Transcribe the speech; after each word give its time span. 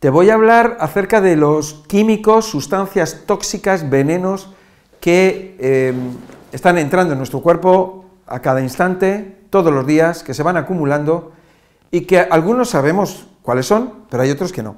Te 0.00 0.10
voy 0.10 0.30
a 0.30 0.34
hablar 0.34 0.76
acerca 0.78 1.20
de 1.20 1.34
los 1.34 1.82
químicos, 1.88 2.48
sustancias 2.48 3.24
tóxicas, 3.26 3.90
venenos 3.90 4.48
que 5.00 5.56
eh, 5.58 5.92
están 6.52 6.78
entrando 6.78 7.14
en 7.14 7.18
nuestro 7.18 7.40
cuerpo 7.40 8.04
a 8.24 8.38
cada 8.38 8.60
instante, 8.60 9.38
todos 9.50 9.72
los 9.72 9.84
días, 9.88 10.22
que 10.22 10.34
se 10.34 10.44
van 10.44 10.56
acumulando 10.56 11.32
y 11.90 12.02
que 12.02 12.20
algunos 12.20 12.70
sabemos 12.70 13.26
cuáles 13.42 13.66
son, 13.66 13.92
pero 14.08 14.22
hay 14.22 14.30
otros 14.30 14.52
que 14.52 14.62
no. 14.62 14.76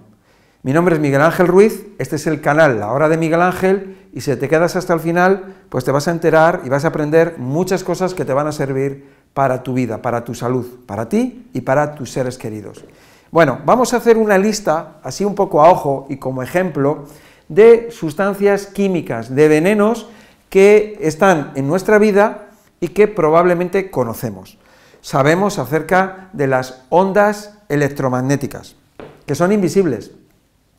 Mi 0.62 0.72
nombre 0.72 0.94
es 0.94 1.02
Miguel 1.02 1.20
Ángel 1.20 1.48
Ruiz, 1.48 1.86
este 1.98 2.16
es 2.16 2.26
el 2.26 2.40
canal 2.40 2.80
La 2.80 2.90
Hora 2.90 3.10
de 3.10 3.18
Miguel 3.18 3.42
Ángel 3.42 3.98
y 4.14 4.22
si 4.22 4.34
te 4.36 4.48
quedas 4.48 4.74
hasta 4.74 4.94
el 4.94 5.00
final, 5.00 5.54
pues 5.68 5.84
te 5.84 5.92
vas 5.92 6.08
a 6.08 6.12
enterar 6.12 6.62
y 6.64 6.70
vas 6.70 6.86
a 6.86 6.88
aprender 6.88 7.34
muchas 7.36 7.84
cosas 7.84 8.14
que 8.14 8.24
te 8.24 8.32
van 8.32 8.46
a 8.46 8.52
servir 8.52 9.06
para 9.34 9.62
tu 9.62 9.74
vida, 9.74 10.00
para 10.00 10.24
tu 10.24 10.34
salud, 10.34 10.66
para 10.86 11.10
ti 11.10 11.50
y 11.52 11.60
para 11.60 11.94
tus 11.94 12.10
seres 12.10 12.38
queridos. 12.38 12.86
Bueno, 13.30 13.60
vamos 13.64 13.94
a 13.94 13.98
hacer 13.98 14.18
una 14.18 14.38
lista, 14.38 14.94
así 15.04 15.24
un 15.24 15.36
poco 15.36 15.62
a 15.62 15.70
ojo 15.70 16.06
y 16.08 16.16
como 16.16 16.42
ejemplo, 16.42 17.04
de 17.48 17.92
sustancias 17.92 18.66
químicas, 18.66 19.32
de 19.32 19.46
venenos 19.46 20.08
que 20.48 20.98
están 21.00 21.52
en 21.54 21.68
nuestra 21.68 21.98
vida 21.98 22.48
y 22.80 22.88
que 22.88 23.06
probablemente 23.06 23.88
conocemos. 23.88 24.58
Sabemos 25.00 25.60
acerca 25.60 26.28
de 26.32 26.48
las 26.48 26.82
ondas 26.88 27.54
electromagnéticas, 27.68 28.74
que 29.26 29.36
son 29.36 29.52
invisibles. 29.52 30.10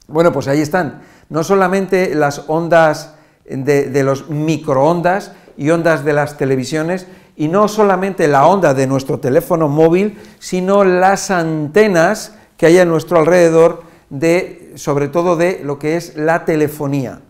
Bueno, 0.10 0.34
pues 0.34 0.50
ahí 0.50 0.60
están, 0.60 1.04
no 1.30 1.46
solamente 1.46 2.14
las 2.16 2.44
ondas 2.48 3.16
de, 3.46 3.90
de 3.90 4.04
los 4.04 4.30
microondas 4.30 5.32
y 5.56 5.70
ondas 5.70 6.04
de 6.04 6.12
las 6.12 6.38
televisiones, 6.38 7.08
y 7.38 7.48
no 7.48 7.70
solamente 7.70 8.28
la 8.28 8.46
onda 8.46 8.74
de 8.74 8.88
nuestro 8.88 9.20
teléfono 9.20 9.70
móvil, 9.70 10.20
sino 10.40 10.84
las 10.84 11.32
antenas 11.32 12.34
que 12.62 12.68
hay 12.68 12.78
a 12.78 12.86
nuestro 12.86 13.18
alrededor, 13.18 13.82
de, 14.12 14.74
sobre 14.76 15.08
todo 15.08 15.36
de 15.36 15.62
lo 15.64 15.80
que 15.80 15.96
es 15.96 16.16
la 16.16 16.46
telefonía. 16.46 17.22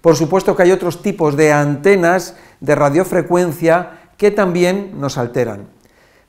Por 0.00 0.16
supuesto 0.16 0.56
que 0.56 0.62
hay 0.62 0.72
otros 0.72 1.02
tipos 1.02 1.36
de 1.36 1.52
antenas 1.52 2.36
de 2.60 2.74
radiofrecuencia 2.74 4.12
que 4.16 4.30
también 4.30 4.98
nos 4.98 5.18
alteran. 5.18 5.68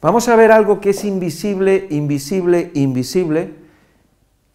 Vamos 0.01 0.27
a 0.27 0.35
ver 0.35 0.51
algo 0.51 0.81
que 0.81 0.89
es 0.89 1.05
invisible, 1.05 1.87
invisible, 1.89 2.71
invisible, 2.73 3.53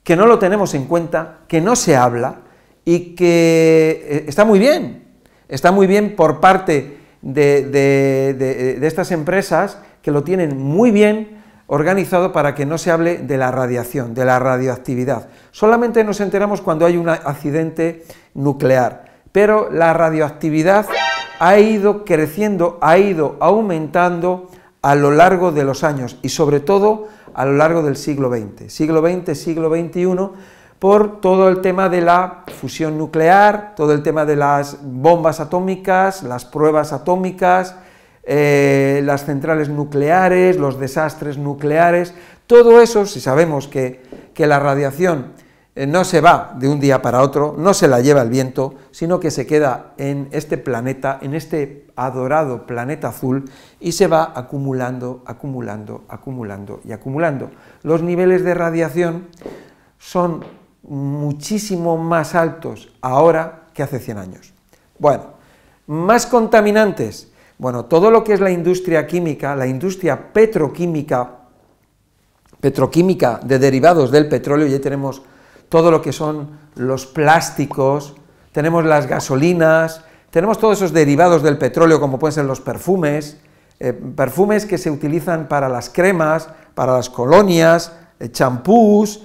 que 0.04 0.16
no 0.16 0.26
lo 0.26 0.38
tenemos 0.38 0.74
en 0.74 0.84
cuenta, 0.84 1.38
que 1.48 1.62
no 1.62 1.74
se 1.74 1.96
habla 1.96 2.42
y 2.84 3.14
que 3.14 4.04
eh, 4.06 4.24
está 4.28 4.44
muy 4.44 4.58
bien, 4.58 5.04
está 5.48 5.72
muy 5.72 5.86
bien 5.86 6.14
por 6.14 6.40
parte 6.40 6.98
de, 7.22 7.70
de 7.70 8.86
estas 8.86 9.12
empresas 9.12 9.78
que 10.02 10.10
lo 10.10 10.24
tienen 10.24 10.58
muy 10.58 10.90
bien 10.90 11.41
organizado 11.66 12.32
para 12.32 12.54
que 12.54 12.66
no 12.66 12.78
se 12.78 12.90
hable 12.90 13.18
de 13.18 13.36
la 13.38 13.50
radiación, 13.50 14.14
de 14.14 14.24
la 14.24 14.38
radioactividad. 14.38 15.28
Solamente 15.50 16.04
nos 16.04 16.20
enteramos 16.20 16.60
cuando 16.60 16.86
hay 16.86 16.96
un 16.96 17.08
accidente 17.08 18.04
nuclear, 18.34 19.04
pero 19.32 19.70
la 19.70 19.92
radioactividad 19.92 20.86
ha 21.38 21.58
ido 21.58 22.04
creciendo, 22.04 22.78
ha 22.80 22.98
ido 22.98 23.36
aumentando 23.40 24.48
a 24.82 24.94
lo 24.94 25.10
largo 25.10 25.52
de 25.52 25.64
los 25.64 25.84
años 25.84 26.18
y 26.22 26.28
sobre 26.28 26.60
todo 26.60 27.08
a 27.34 27.44
lo 27.44 27.54
largo 27.54 27.82
del 27.82 27.96
siglo 27.96 28.30
XX, 28.30 28.72
siglo 28.72 29.00
XX, 29.00 29.38
siglo 29.38 29.70
XXI, 29.70 30.06
por 30.78 31.20
todo 31.20 31.48
el 31.48 31.60
tema 31.60 31.88
de 31.88 32.00
la 32.00 32.42
fusión 32.60 32.98
nuclear, 32.98 33.74
todo 33.76 33.92
el 33.92 34.02
tema 34.02 34.24
de 34.24 34.36
las 34.36 34.78
bombas 34.82 35.38
atómicas, 35.38 36.24
las 36.24 36.44
pruebas 36.44 36.92
atómicas, 36.92 37.76
eh, 38.24 39.02
las 39.04 39.24
centrales 39.24 39.68
nucleares, 39.68 40.56
los 40.56 40.78
desastres 40.78 41.38
nucleares, 41.38 42.14
todo 42.46 42.80
eso, 42.80 43.06
si 43.06 43.20
sabemos 43.20 43.68
que, 43.68 44.02
la 44.36 44.58
radiación 44.58 45.32
eh, 45.76 45.86
no 45.86 46.04
se 46.04 46.20
va 46.20 46.54
de 46.58 46.68
un 46.68 46.80
día 46.80 47.00
para 47.00 47.22
otro, 47.22 47.54
no 47.56 47.74
se 47.74 47.88
la 47.88 48.00
lleva 48.00 48.22
el 48.22 48.28
viento, 48.28 48.74
sino 48.90 49.20
que 49.20 49.30
se 49.30 49.46
queda 49.46 49.94
en 49.98 50.28
este 50.32 50.58
planeta, 50.58 51.18
en 51.22 51.34
este 51.34 51.86
adorado 51.96 52.66
planeta 52.66 53.08
azul, 53.08 53.48
y 53.80 53.92
se 53.92 54.08
va 54.08 54.32
acumulando, 54.34 55.22
acumulando, 55.26 56.04
acumulando 56.08 56.80
y 56.84 56.92
acumulando. 56.92 57.50
Los 57.82 58.02
niveles 58.02 58.44
de 58.44 58.54
radiación 58.54 59.28
son 59.98 60.44
muchísimo 60.82 61.96
más 61.96 62.34
altos 62.34 62.92
ahora 63.00 63.68
que 63.72 63.82
hace 63.82 63.98
100 63.98 64.18
años. 64.18 64.52
Bueno, 64.98 65.24
más 65.86 66.26
contaminantes, 66.26 67.31
bueno, 67.58 67.84
todo 67.84 68.10
lo 68.10 68.24
que 68.24 68.32
es 68.32 68.40
la 68.40 68.50
industria 68.50 69.06
química, 69.06 69.54
la 69.54 69.66
industria 69.66 70.32
petroquímica, 70.32 71.30
petroquímica 72.60 73.40
de 73.42 73.58
derivados 73.58 74.10
del 74.10 74.28
petróleo, 74.28 74.66
ya 74.66 74.80
tenemos 74.80 75.22
todo 75.68 75.90
lo 75.90 76.02
que 76.02 76.12
son 76.12 76.58
los 76.74 77.06
plásticos, 77.06 78.14
tenemos 78.52 78.84
las 78.84 79.06
gasolinas, 79.06 80.04
tenemos 80.30 80.58
todos 80.58 80.78
esos 80.78 80.92
derivados 80.92 81.42
del 81.42 81.58
petróleo 81.58 82.00
como 82.00 82.18
pueden 82.18 82.34
ser 82.34 82.44
los 82.44 82.60
perfumes, 82.60 83.38
eh, 83.78 83.92
perfumes 83.92 84.66
que 84.66 84.78
se 84.78 84.90
utilizan 84.90 85.48
para 85.48 85.68
las 85.68 85.90
cremas, 85.90 86.48
para 86.74 86.92
las 86.92 87.10
colonias, 87.10 87.92
eh, 88.18 88.30
champús, 88.30 89.22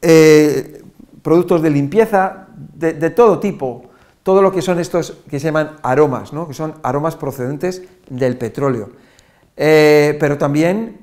eh, 0.00 0.82
productos 1.22 1.62
de 1.62 1.70
limpieza, 1.70 2.46
de 2.56 3.10
todo 3.10 3.38
tipo, 3.38 3.91
todo 4.22 4.42
lo 4.42 4.52
que 4.52 4.62
son 4.62 4.78
estos 4.78 5.18
que 5.28 5.40
se 5.40 5.46
llaman 5.46 5.76
aromas, 5.82 6.32
¿no? 6.32 6.46
que 6.46 6.54
son 6.54 6.74
aromas 6.82 7.16
procedentes 7.16 7.82
del 8.08 8.36
petróleo. 8.38 8.90
Eh, 9.56 10.16
pero 10.20 10.38
también 10.38 11.00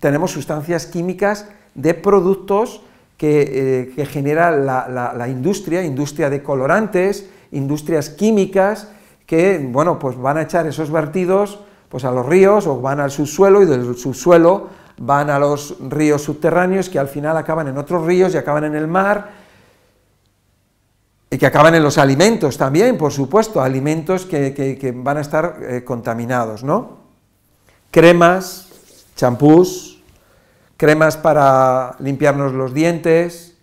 tenemos 0.00 0.32
sustancias 0.32 0.86
químicas 0.86 1.48
de 1.74 1.94
productos 1.94 2.82
que, 3.16 3.92
eh, 3.96 4.06
genera 4.06 4.50
la, 4.50 5.28
industria, 5.28 5.84
industria 5.84 6.30
de 6.30 6.42
colorantes, 6.42 7.28
industrias 7.52 8.10
químicas, 8.10 8.88
que 9.26 9.58
bueno, 9.58 9.98
pues 9.98 10.16
van 10.16 10.38
a 10.38 10.42
echar 10.42 10.66
esos 10.66 10.90
vertidos 10.90 11.60
pues 11.88 12.04
a 12.04 12.10
los 12.10 12.26
ríos 12.26 12.66
o 12.66 12.80
van 12.80 12.98
al 12.98 13.10
subsuelo 13.10 13.62
y 13.62 13.66
del 13.66 13.96
subsuelo 13.96 14.68
van 14.98 15.30
a 15.30 15.38
los 15.38 15.76
ríos 15.88 16.22
subterráneos 16.22 16.88
que 16.88 16.98
al 16.98 17.08
final 17.08 17.36
acaban 17.36 17.68
en 17.68 17.78
otros 17.78 18.04
ríos 18.04 18.34
y 18.34 18.36
acaban 18.36 18.64
en 18.64 18.74
el 18.74 18.88
mar 18.88 19.43
y 21.34 21.38
que 21.38 21.46
acaban 21.46 21.74
en 21.74 21.82
los 21.82 21.98
alimentos 21.98 22.56
también, 22.56 22.96
por 22.96 23.10
supuesto, 23.10 23.60
alimentos 23.60 24.24
que, 24.24 24.94
van 24.96 25.16
a 25.16 25.20
estar 25.20 25.58
eh, 25.62 25.82
contaminados, 25.82 26.62
¿no? 26.62 26.98
Cremas, 27.90 28.68
champús, 29.16 30.00
cremas 30.76 31.16
para 31.16 31.96
limpiarnos 31.98 32.52
los 32.52 32.72
dientes, 32.72 33.56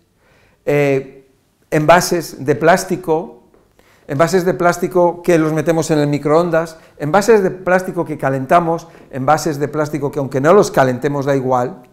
eh, 0.66 1.26
envases 1.70 2.44
de 2.44 2.56
plástico, 2.56 3.44
envases 4.06 4.44
de 4.44 4.52
plástico 4.52 5.22
que 5.22 5.38
los 5.38 5.54
metemos 5.54 5.90
en 5.90 5.98
el 5.98 6.08
microondas, 6.08 6.76
envases 6.98 7.42
de 7.42 7.52
plástico 7.52 8.04
que 8.04 8.18
calentamos, 8.18 8.86
envases 9.10 9.58
de 9.58 9.68
plástico 9.68 10.10
que 10.10 10.18
aunque 10.18 10.42
no 10.42 10.52
los 10.52 10.70
calentemos 10.70 11.24
da 11.24 11.34
igual, 11.34 11.84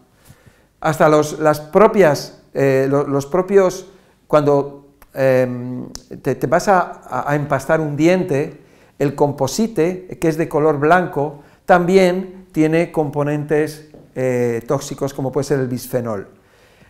hasta 0.82 1.08
los, 1.08 1.40
las 1.40 1.62
propias, 1.62 2.42
eh, 2.54 2.86
los 2.90 3.26
propios, 3.28 3.86
cuando 4.28 4.89
Em, 5.14 5.90
te, 6.22 6.36
vas 6.48 6.68
a, 6.68 7.26
empastar 7.32 7.82
un 7.82 7.98
diente, 7.98 8.62
el 9.00 9.16
composite, 9.16 10.20
que 10.20 10.28
es 10.28 10.38
de 10.38 10.48
color 10.48 10.78
blanco, 10.78 11.42
también 11.66 12.48
tiene 12.52 12.92
componentes 12.92 13.90
eh, 14.16 14.62
tóxicos 14.68 15.14
como 15.14 15.32
puede 15.32 15.46
ser 15.46 15.60
el 15.60 15.68
bisfenol. 15.68 16.28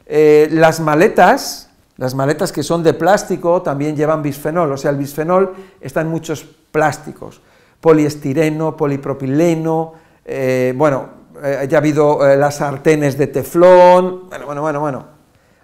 Eh, 0.05 0.49
las 0.51 0.79
maletas, 0.79 1.69
las 1.97 2.15
maletas 2.15 2.51
que 2.51 2.63
son 2.63 2.83
de 2.83 2.93
plástico 2.93 3.61
también 3.61 3.95
llevan 3.95 4.21
bisfenol, 4.21 4.71
o 4.71 4.77
sea, 4.77 4.91
el 4.91 4.97
bisfenol 4.97 5.53
está 5.79 6.01
en 6.01 6.07
muchos 6.07 6.43
plásticos, 6.71 7.41
poliestireno, 7.79 8.75
polipropileno, 8.75 9.93
eh, 10.25 10.73
bueno, 10.75 11.19
ya 11.41 11.77
ha 11.77 11.79
habido 11.79 12.19
las 12.35 12.57
sartenes 12.57 13.17
de 13.17 13.27
teflón, 13.27 14.27
bueno, 14.27 14.45
bueno, 14.45 14.61
bueno, 14.61 14.79
bueno. 14.81 15.05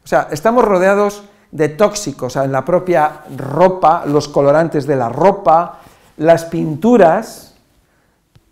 O 0.05 0.07
sea, 0.07 0.29
estamos 0.31 0.63
rodeados 0.63 1.25
de 1.51 1.69
tóxicos 1.69 2.35
en 2.35 2.51
la 2.51 2.65
propia 2.65 3.21
ropa, 3.37 4.03
los 4.05 4.27
colorantes 4.27 4.85
de 4.85 4.95
la 4.95 5.09
ropa, 5.09 5.79
las 6.17 6.45
pinturas, 6.45 7.55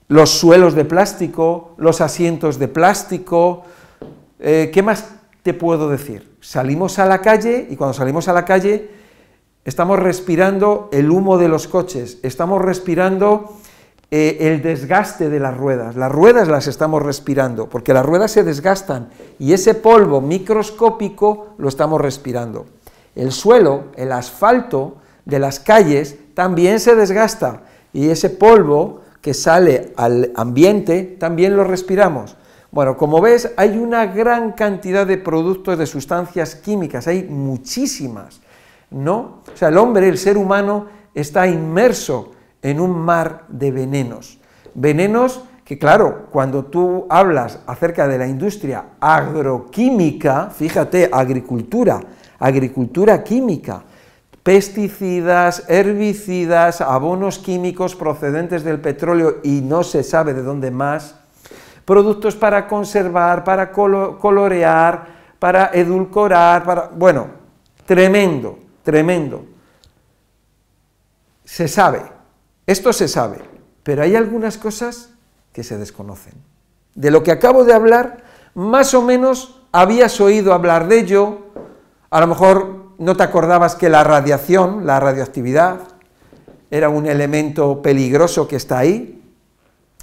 los 0.07 0.29
suelos 0.29 0.75
de 0.75 0.85
plástico, 0.85 1.73
los 1.77 2.01
asientos 2.01 2.59
de 2.59 2.67
plástico. 2.67 3.63
Eh, 4.39 4.69
¿Qué 4.73 4.81
más 4.83 5.09
te 5.41 5.53
puedo 5.53 5.89
decir? 5.89 6.37
Salimos 6.41 6.99
a 6.99 7.05
la 7.05 7.19
calle 7.19 7.67
y 7.69 7.75
cuando 7.75 7.93
salimos 7.93 8.27
a 8.27 8.33
la 8.33 8.45
calle 8.45 8.91
estamos 9.65 9.97
respirando 9.99 10.89
el 10.91 11.09
humo 11.09 11.37
de 11.37 11.47
los 11.47 11.67
coches, 11.67 12.19
estamos 12.21 12.61
respirando 12.61 13.57
eh, 14.11 14.37
el 14.51 14.61
desgaste 14.61 15.29
de 15.29 15.39
las 15.39 15.57
ruedas. 15.57 15.95
Las 15.95 16.11
ruedas 16.11 16.47
las 16.47 16.67
estamos 16.67 17.01
respirando 17.01 17.67
porque 17.67 17.93
las 17.93 18.05
ruedas 18.05 18.31
se 18.31 18.43
desgastan 18.43 19.09
y 19.39 19.53
ese 19.53 19.73
polvo 19.73 20.21
microscópico 20.21 21.55
lo 21.57 21.67
estamos 21.69 21.99
respirando. 21.99 22.65
El 23.15 23.31
suelo, 23.31 23.85
el 23.95 24.11
asfalto 24.11 24.97
de 25.25 25.39
las 25.39 25.59
calles 25.59 26.17
también 26.33 26.79
se 26.79 26.95
desgasta 26.95 27.63
y 27.93 28.09
ese 28.09 28.29
polvo 28.29 29.01
que 29.21 29.33
sale 29.33 29.93
al 29.95 30.31
ambiente 30.35 31.03
también 31.19 31.55
lo 31.55 31.63
respiramos. 31.63 32.35
Bueno, 32.71 32.97
como 32.97 33.21
ves, 33.21 33.51
hay 33.55 33.77
una 33.77 34.07
gran 34.07 34.53
cantidad 34.53 35.05
de 35.05 35.17
productos, 35.17 35.77
de 35.77 35.85
sustancias 35.85 36.55
químicas, 36.55 37.07
hay 37.07 37.23
muchísimas, 37.23 38.41
¿no? 38.89 39.43
O 39.53 39.55
sea, 39.55 39.69
el 39.69 39.77
hombre, 39.77 40.09
el 40.09 40.17
ser 40.17 40.37
humano, 40.37 40.87
está 41.13 41.47
inmerso 41.47 42.31
en 42.63 42.79
un 42.79 42.97
mar 42.97 43.45
de 43.47 43.71
venenos. 43.71 44.39
Venenos 44.73 45.43
que, 45.63 45.77
claro, 45.77 46.25
cuando 46.31 46.65
tú 46.65 47.05
hablas 47.09 47.59
acerca 47.67 48.07
de 48.07 48.17
la 48.17 48.27
industria 48.27 48.85
agroquímica, 48.99 50.49
fíjate, 50.49 51.09
agricultura, 51.11 52.01
agricultura 52.43 53.23
química, 53.23 53.83
pesticidas, 54.43 55.63
herbicidas, 55.69 56.81
abonos 56.81 57.39
químicos 57.39 57.95
procedentes 57.95 58.65
del 58.65 58.81
petróleo 58.81 59.37
y 59.43 59.61
no 59.61 59.83
se 59.83 60.03
sabe 60.03 60.33
de 60.33 60.43
dónde 60.43 60.69
más, 60.69 61.15
productos 61.85 62.35
para 62.35 62.67
conservar, 62.67 63.45
para 63.45 63.71
colorear, 63.71 65.07
para 65.39 65.71
edulcorar, 65.73 66.65
para... 66.65 66.89
Bueno, 66.93 67.27
tremendo, 67.85 68.59
tremendo. 68.83 69.45
Se 71.45 71.69
sabe, 71.69 72.01
esto 72.67 72.91
se 72.91 73.07
sabe, 73.07 73.37
pero 73.83 74.03
hay 74.03 74.17
algunas 74.17 74.57
cosas 74.57 75.13
que 75.53 75.63
se 75.63 75.77
desconocen. 75.77 76.33
De 76.93 77.09
lo 77.09 77.23
que 77.23 77.31
acabo 77.31 77.63
de 77.63 77.73
hablar, 77.73 78.23
más 78.53 78.93
o 78.93 79.01
menos 79.01 79.61
habías 79.71 80.19
oído 80.19 80.53
hablar 80.53 80.89
de 80.89 80.99
ello, 80.99 81.42
a 82.13 82.19
lo 82.19 82.27
mejor 82.27 82.93
no 82.99 83.17
te 83.17 83.23
acordabas 83.23 83.73
que 83.73 83.89
la 83.89 84.03
radiación, 84.03 84.85
la 84.85 84.99
radioactividad, 84.99 85.79
era 86.69 86.87
un 86.87 87.07
elemento 87.07 87.81
peligroso 87.81 88.47
que 88.47 88.55
está 88.55 88.77
ahí, 88.77 89.19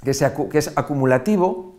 que, 0.03 0.11
es 0.11 0.71
acumulativo, 0.75 1.75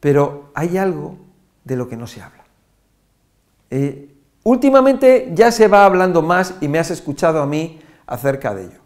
pero 0.00 0.50
hay 0.52 0.76
algo 0.76 1.16
de 1.64 1.76
lo 1.76 1.88
que 1.88 1.96
no 1.96 2.06
se 2.06 2.20
habla. 2.20 2.44
Eh, 3.70 4.14
últimamente 4.42 5.30
ya 5.32 5.50
se 5.50 5.66
va 5.66 5.86
hablando 5.86 6.20
más 6.20 6.56
y 6.60 6.68
me 6.68 6.78
has 6.78 6.90
escuchado 6.90 7.40
a 7.40 7.46
mí 7.46 7.80
acerca 8.06 8.54
de 8.54 8.64
ello. 8.64 8.80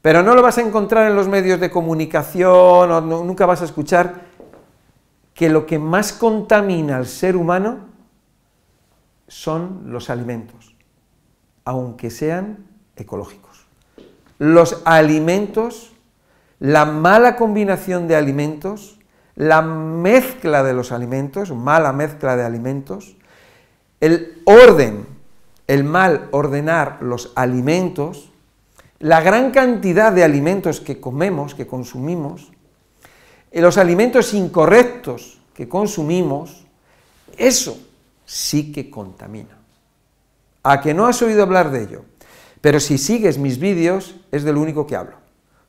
Pero 0.00 0.22
no 0.22 0.34
lo 0.34 0.40
vas 0.40 0.56
a 0.56 0.62
encontrar 0.62 1.06
en 1.06 1.14
los 1.14 1.28
medios 1.28 1.60
de 1.60 1.70
comunicación, 1.70 2.90
o 2.90 3.00
nunca 3.02 3.44
vas 3.44 3.60
a 3.60 3.66
escuchar 3.66 4.22
que 5.34 5.50
lo 5.50 5.66
que 5.66 5.78
más 5.78 6.14
contamina 6.14 6.96
al 6.96 7.06
ser 7.06 7.36
humano 7.36 7.87
son 9.28 9.92
los 9.92 10.10
alimentos, 10.10 10.74
aunque 11.64 12.10
sean 12.10 12.66
ecológicos. 12.96 13.66
Los 14.38 14.82
alimentos, 14.84 15.92
la 16.58 16.86
mala 16.86 17.36
combinación 17.36 18.08
de 18.08 18.16
alimentos, 18.16 18.98
la 19.36 19.62
mezcla 19.62 20.64
de 20.64 20.72
los 20.72 20.90
alimentos, 20.90 21.52
mala 21.52 21.92
mezcla 21.92 22.36
de 22.36 22.44
alimentos, 22.44 23.16
el 24.00 24.42
orden, 24.44 25.06
el 25.66 25.84
mal 25.84 26.28
ordenar 26.32 26.98
los 27.02 27.32
alimentos, 27.36 28.30
la 28.98 29.20
gran 29.20 29.50
cantidad 29.50 30.12
de 30.12 30.24
alimentos 30.24 30.80
que 30.80 31.00
comemos, 31.00 31.54
que 31.54 31.66
consumimos, 31.66 32.50
los 33.52 33.78
alimentos 33.78 34.34
incorrectos 34.34 35.38
que 35.54 35.68
consumimos, 35.68 36.66
eso 37.36 37.78
sí 38.28 38.72
que 38.72 38.90
contamina. 38.90 39.56
A 40.62 40.82
que 40.82 40.92
no 40.92 41.06
has 41.06 41.22
oído 41.22 41.42
hablar 41.42 41.70
de 41.70 41.82
ello, 41.82 42.04
pero 42.60 42.78
si 42.78 42.98
sigues 42.98 43.38
mis 43.38 43.58
vídeos 43.58 44.16
es 44.30 44.44
de 44.44 44.52
lo 44.52 44.60
único 44.60 44.86
que 44.86 44.96
hablo. 44.96 45.16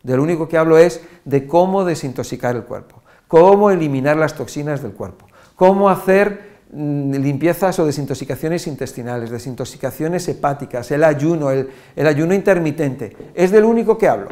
De 0.04 0.18
lo 0.18 0.24
único 0.24 0.48
que 0.50 0.58
hablo 0.58 0.78
es 0.78 1.02
de 1.24 1.48
cómo 1.48 1.86
desintoxicar 1.86 2.56
el 2.56 2.64
cuerpo, 2.64 3.02
cómo 3.28 3.72
eliminar 3.72 4.18
las 4.18 4.36
toxinas 4.36 4.84
del 4.84 4.92
cuerpo, 4.92 5.26
cómo 5.56 5.90
hacer 5.90 6.60
mm, 6.72 7.16
limpiezas 7.16 7.80
o 7.80 7.86
desintoxicaciones 7.86 8.68
intestinales, 8.68 9.30
desintoxicaciones 9.30 10.28
hepáticas, 10.28 10.92
el 10.92 11.06
ayuno, 11.06 11.52
el, 11.52 11.70
el 11.96 12.08
ayuno 12.08 12.34
intermitente. 12.34 13.16
Es 13.36 13.52
de 13.52 13.62
lo 13.62 13.70
único 13.70 13.98
que 13.98 14.10
hablo. 14.10 14.28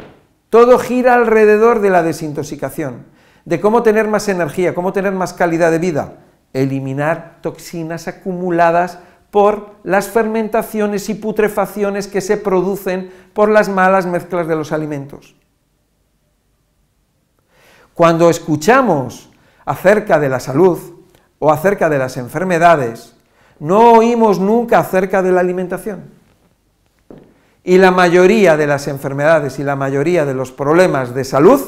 Todo 0.50 0.78
gira 0.78 1.14
alrededor 1.14 1.80
de 1.80 1.90
la 1.90 2.02
desintoxicación, 2.02 3.06
de 3.46 3.58
cómo 3.58 3.82
tener 3.82 4.06
más 4.06 4.28
energía, 4.28 4.74
cómo 4.74 4.92
tener 4.92 5.12
más 5.12 5.32
calidad 5.32 5.70
de 5.70 5.78
vida 5.78 6.27
eliminar 6.52 7.38
toxinas 7.40 8.08
acumuladas 8.08 8.98
por 9.30 9.74
las 9.84 10.08
fermentaciones 10.08 11.08
y 11.08 11.14
putrefacciones 11.14 12.08
que 12.08 12.20
se 12.20 12.36
producen 12.36 13.10
por 13.34 13.50
las 13.50 13.68
malas 13.68 14.06
mezclas 14.06 14.48
de 14.48 14.56
los 14.56 14.72
alimentos. 14.72 15.34
Cuando 17.94 18.30
escuchamos 18.30 19.28
acerca 19.64 20.18
de 20.18 20.28
la 20.28 20.40
salud 20.40 20.78
o 21.38 21.52
acerca 21.52 21.88
de 21.88 21.98
las 21.98 22.16
enfermedades, 22.16 23.14
no 23.58 23.92
oímos 23.92 24.38
nunca 24.38 24.78
acerca 24.78 25.22
de 25.22 25.32
la 25.32 25.40
alimentación. 25.40 26.04
Y 27.64 27.76
la 27.78 27.90
mayoría 27.90 28.56
de 28.56 28.66
las 28.66 28.88
enfermedades 28.88 29.58
y 29.58 29.64
la 29.64 29.76
mayoría 29.76 30.24
de 30.24 30.32
los 30.32 30.52
problemas 30.52 31.14
de 31.14 31.24
salud 31.24 31.60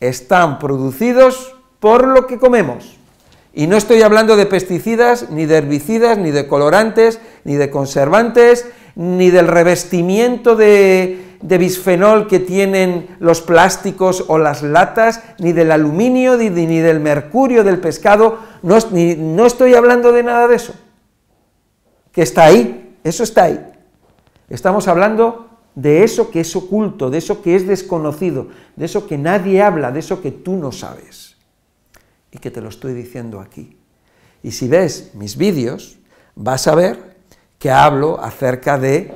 están 0.00 0.58
producidos 0.58 1.54
por 1.78 2.08
lo 2.08 2.26
que 2.26 2.38
comemos. 2.38 2.99
Y 3.52 3.66
no 3.66 3.76
estoy 3.76 4.02
hablando 4.02 4.36
de 4.36 4.46
pesticidas, 4.46 5.30
ni 5.30 5.46
de 5.46 5.56
herbicidas, 5.56 6.18
ni 6.18 6.30
de 6.30 6.46
colorantes, 6.46 7.20
ni 7.44 7.54
de 7.54 7.68
conservantes, 7.68 8.66
ni 8.94 9.30
del 9.30 9.48
revestimiento 9.48 10.54
de, 10.54 11.38
bisfenol 11.42 12.28
que 12.28 12.38
tienen 12.38 13.16
los 13.18 13.40
plásticos 13.40 14.24
o 14.28 14.38
las 14.38 14.62
latas, 14.62 15.22
ni 15.38 15.52
del 15.52 15.72
aluminio, 15.72 16.36
ni, 16.36 16.48
del 16.48 17.00
mercurio 17.00 17.64
del 17.64 17.80
pescado. 17.80 18.38
No, 18.62 18.78
no 18.92 19.46
estoy 19.46 19.74
hablando 19.74 20.12
de 20.12 20.22
nada 20.22 20.46
de 20.46 20.54
eso. 20.54 20.74
Que 22.12 22.22
está 22.22 22.44
ahí, 22.44 22.98
eso 23.02 23.24
está 23.24 23.44
ahí. 23.44 23.66
Estamos 24.48 24.86
hablando 24.86 25.48
de 25.74 26.04
eso 26.04 26.30
que 26.30 26.40
es 26.40 26.54
oculto, 26.54 27.10
de 27.10 27.18
eso 27.18 27.42
que 27.42 27.56
es 27.56 27.66
desconocido, 27.66 28.48
de 28.76 28.84
eso 28.84 29.08
que 29.08 29.18
nadie 29.18 29.60
habla, 29.60 29.90
de 29.90 30.00
eso 30.00 30.20
que 30.20 30.30
tú 30.30 30.54
no 30.54 30.70
sabes 30.70 31.29
y 32.32 32.38
que 32.38 32.50
te 32.50 32.60
lo 32.60 32.68
estoy 32.68 32.94
diciendo 32.94 33.40
aquí. 33.40 33.76
Y 34.42 34.52
si 34.52 34.68
ves 34.68 35.10
mis 35.14 35.36
vídeos, 35.36 35.98
vas 36.34 36.66
a 36.66 36.74
ver 36.74 37.16
que 37.58 37.70
hablo 37.70 38.20
acerca 38.20 38.78
de, 38.78 39.12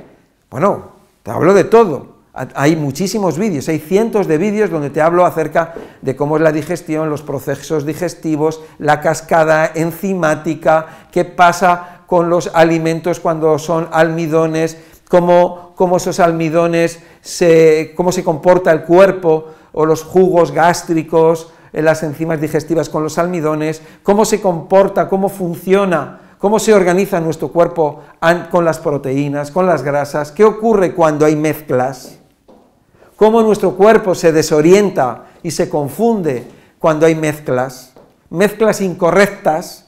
bueno, 0.49 0.91
te 1.23 1.31
hablo 1.31 1.53
de 1.53 1.63
todo. 1.63 2.15
Hay 2.33 2.75
muchísimos 2.75 3.39
vídeos, 3.39 3.69
hay 3.69 3.79
cientos 3.79 4.27
de 4.27 4.37
vídeos 4.37 4.69
donde 4.69 4.89
te 4.89 5.01
hablo 5.01 5.25
acerca 5.25 5.73
de 6.01 6.17
cómo 6.17 6.35
es 6.35 6.43
la 6.43 6.51
digestión, 6.51 7.09
los 7.09 7.21
procesos 7.21 7.85
digestivos, 7.85 8.61
la 8.77 8.99
cascada 8.99 9.71
enzimática, 9.73 11.07
qué 11.11 11.23
pasa 11.23 12.01
con 12.07 12.29
los 12.29 12.51
alimentos 12.53 13.21
cuando 13.21 13.57
son 13.57 13.87
almidones, 13.91 14.77
cómo, 15.07 15.73
cómo 15.75 15.95
esos 15.95 16.19
almidones, 16.19 16.99
se, 17.21 17.93
cómo 17.95 18.11
se 18.11 18.23
comporta 18.23 18.71
el 18.73 18.83
cuerpo, 18.83 19.51
o 19.71 19.85
los 19.85 20.03
jugos 20.03 20.51
gástricos, 20.51 21.51
las 21.83 22.03
enzimas 22.03 22.39
digestivas 22.39 22.89
con 22.89 23.03
los 23.03 23.17
almidones, 23.17 23.81
cómo 24.03 24.23
se 24.23 24.39
comporta, 24.39 25.09
cómo 25.09 25.27
funciona, 25.27 26.21
cómo 26.37 26.59
se 26.59 26.73
organiza 26.73 27.19
nuestro 27.19 27.49
cuerpo 27.49 28.01
con 28.51 28.65
las 28.65 28.79
proteínas, 28.79 29.51
con 29.51 29.65
las 29.65 29.83
grasas, 29.83 30.31
qué 30.31 30.43
ocurre 30.43 30.93
cuando 30.93 31.25
hay 31.25 31.35
mezclas, 31.35 32.19
cómo 33.15 33.41
nuestro 33.41 33.75
cuerpo 33.75 34.15
se 34.15 34.31
desorienta 34.31 35.25
y 35.43 35.51
se 35.51 35.69
confunde 35.69 36.47
cuando 36.79 37.05
hay 37.05 37.15
mezclas, 37.15 37.93
mezclas 38.29 38.81
incorrectas, 38.81 39.87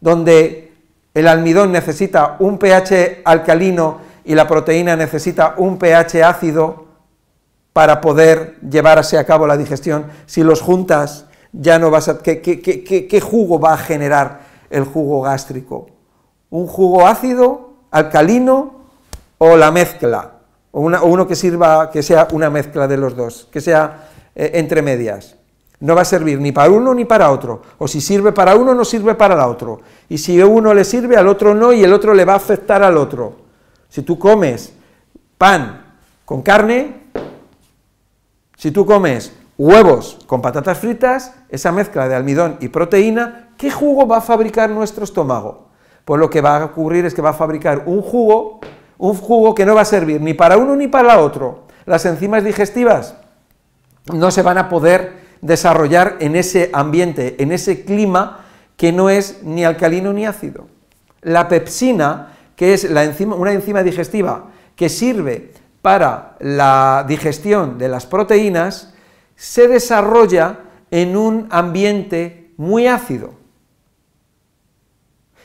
donde 0.00 0.72
el 1.14 1.28
almidón 1.28 1.72
necesita 1.72 2.36
un 2.38 2.58
pH 2.58 3.22
alcalino 3.24 3.98
y 4.24 4.34
la 4.34 4.46
proteína 4.46 4.96
necesita 4.96 5.54
un 5.56 5.78
pH 5.78 6.22
ácido, 6.22 6.85
para 7.76 8.00
poder 8.00 8.56
llevarse 8.62 9.18
a 9.18 9.26
cabo 9.26 9.46
la 9.46 9.54
digestión. 9.54 10.06
Si 10.24 10.42
los 10.42 10.62
juntas, 10.62 11.26
ya 11.52 11.78
no 11.78 11.90
vas 11.90 12.08
a... 12.08 12.20
¿Qué, 12.20 13.20
jugo 13.22 13.60
va 13.60 13.74
a 13.74 13.76
generar 13.76 14.40
el 14.70 14.84
jugo 14.84 15.20
gástrico? 15.20 15.88
¿Un 16.48 16.68
jugo 16.68 17.06
ácido, 17.06 17.74
alcalino 17.90 18.76
o 19.36 19.58
la 19.58 19.70
mezcla? 19.72 20.38
O, 20.70 20.80
uno 20.80 21.28
que 21.28 21.36
sirva, 21.36 21.90
que 21.90 22.02
sea 22.02 22.28
una 22.32 22.48
mezcla 22.48 22.88
de 22.88 22.96
los 22.96 23.14
dos, 23.14 23.46
que 23.52 23.60
sea 23.60 24.08
eh, 24.34 24.52
entre 24.54 24.80
medias. 24.80 25.36
No 25.80 25.94
va 25.94 26.00
a 26.00 26.06
servir 26.06 26.40
ni 26.40 26.52
para 26.52 26.70
uno 26.70 26.94
ni 26.94 27.04
para 27.04 27.30
otro. 27.30 27.60
O 27.76 27.86
si 27.86 28.00
sirve 28.00 28.32
para 28.32 28.56
uno, 28.56 28.72
no 28.72 28.86
sirve 28.86 29.16
para 29.16 29.34
el 29.34 29.40
otro. 29.40 29.82
Y 30.08 30.16
si 30.16 30.40
uno 30.40 30.72
le 30.72 30.82
sirve, 30.82 31.18
al 31.18 31.28
otro 31.28 31.54
no, 31.54 31.74
y 31.74 31.84
el 31.84 31.92
otro 31.92 32.14
le 32.14 32.24
va 32.24 32.32
a 32.32 32.36
afectar 32.36 32.82
al 32.82 32.96
otro. 32.96 33.36
Si 33.90 34.00
tú 34.00 34.18
comes 34.18 34.72
pan 35.36 35.84
con 36.24 36.40
carne, 36.40 37.04
si 38.66 38.72
tú 38.72 38.84
comes 38.84 39.32
huevos 39.56 40.18
con 40.26 40.42
patatas 40.42 40.78
fritas, 40.78 41.32
esa 41.50 41.70
mezcla 41.70 42.08
de 42.08 42.16
almidón 42.16 42.56
y 42.58 42.66
proteína, 42.66 43.50
¿qué 43.56 43.70
jugo 43.70 44.08
va 44.08 44.16
a 44.16 44.20
fabricar 44.20 44.70
nuestro 44.70 45.04
estómago? 45.04 45.68
Pues 46.04 46.18
lo 46.18 46.28
que 46.28 46.40
va 46.40 46.56
a 46.56 46.64
ocurrir 46.64 47.06
es 47.06 47.14
que 47.14 47.22
va 47.22 47.30
a 47.30 47.34
fabricar 47.34 47.84
un 47.86 48.02
jugo, 48.02 48.58
un 48.98 49.14
jugo 49.14 49.54
que 49.54 49.64
no 49.64 49.76
va 49.76 49.82
a 49.82 49.84
servir 49.84 50.20
ni 50.20 50.34
para 50.34 50.56
uno 50.56 50.74
ni 50.74 50.88
para 50.88 51.20
otro. 51.20 51.68
Las 51.84 52.06
enzimas 52.06 52.42
digestivas 52.42 53.14
no 54.12 54.32
se 54.32 54.42
van 54.42 54.58
a 54.58 54.68
poder 54.68 55.12
desarrollar 55.42 56.16
en 56.18 56.34
ese 56.34 56.70
ambiente, 56.72 57.40
en 57.40 57.52
ese 57.52 57.84
clima 57.84 58.46
que 58.76 58.90
no 58.90 59.10
es 59.10 59.44
ni 59.44 59.64
alcalino 59.64 60.12
ni 60.12 60.26
ácido. 60.26 60.66
La 61.22 61.46
pepsina, 61.46 62.36
que 62.56 62.74
es 62.74 62.82
una 62.82 63.52
enzima 63.52 63.84
digestiva 63.84 64.46
que 64.74 64.88
sirve 64.88 65.52
para 65.86 66.34
la 66.40 67.04
digestión 67.06 67.78
de 67.78 67.88
las 67.88 68.06
proteínas, 68.06 68.92
se 69.36 69.68
desarrolla 69.68 70.58
en 70.90 71.16
un 71.16 71.46
ambiente 71.48 72.52
muy 72.56 72.88
ácido. 72.88 73.34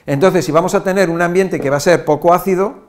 Entonces, 0.07 0.43
si 0.43 0.51
vamos 0.51 0.73
a 0.73 0.83
tener 0.83 1.11
un 1.11 1.21
ambiente 1.21 1.59
que 1.59 1.69
va 1.69 1.77
a 1.77 1.79
ser 1.79 2.05
poco 2.05 2.33
ácido, 2.33 2.87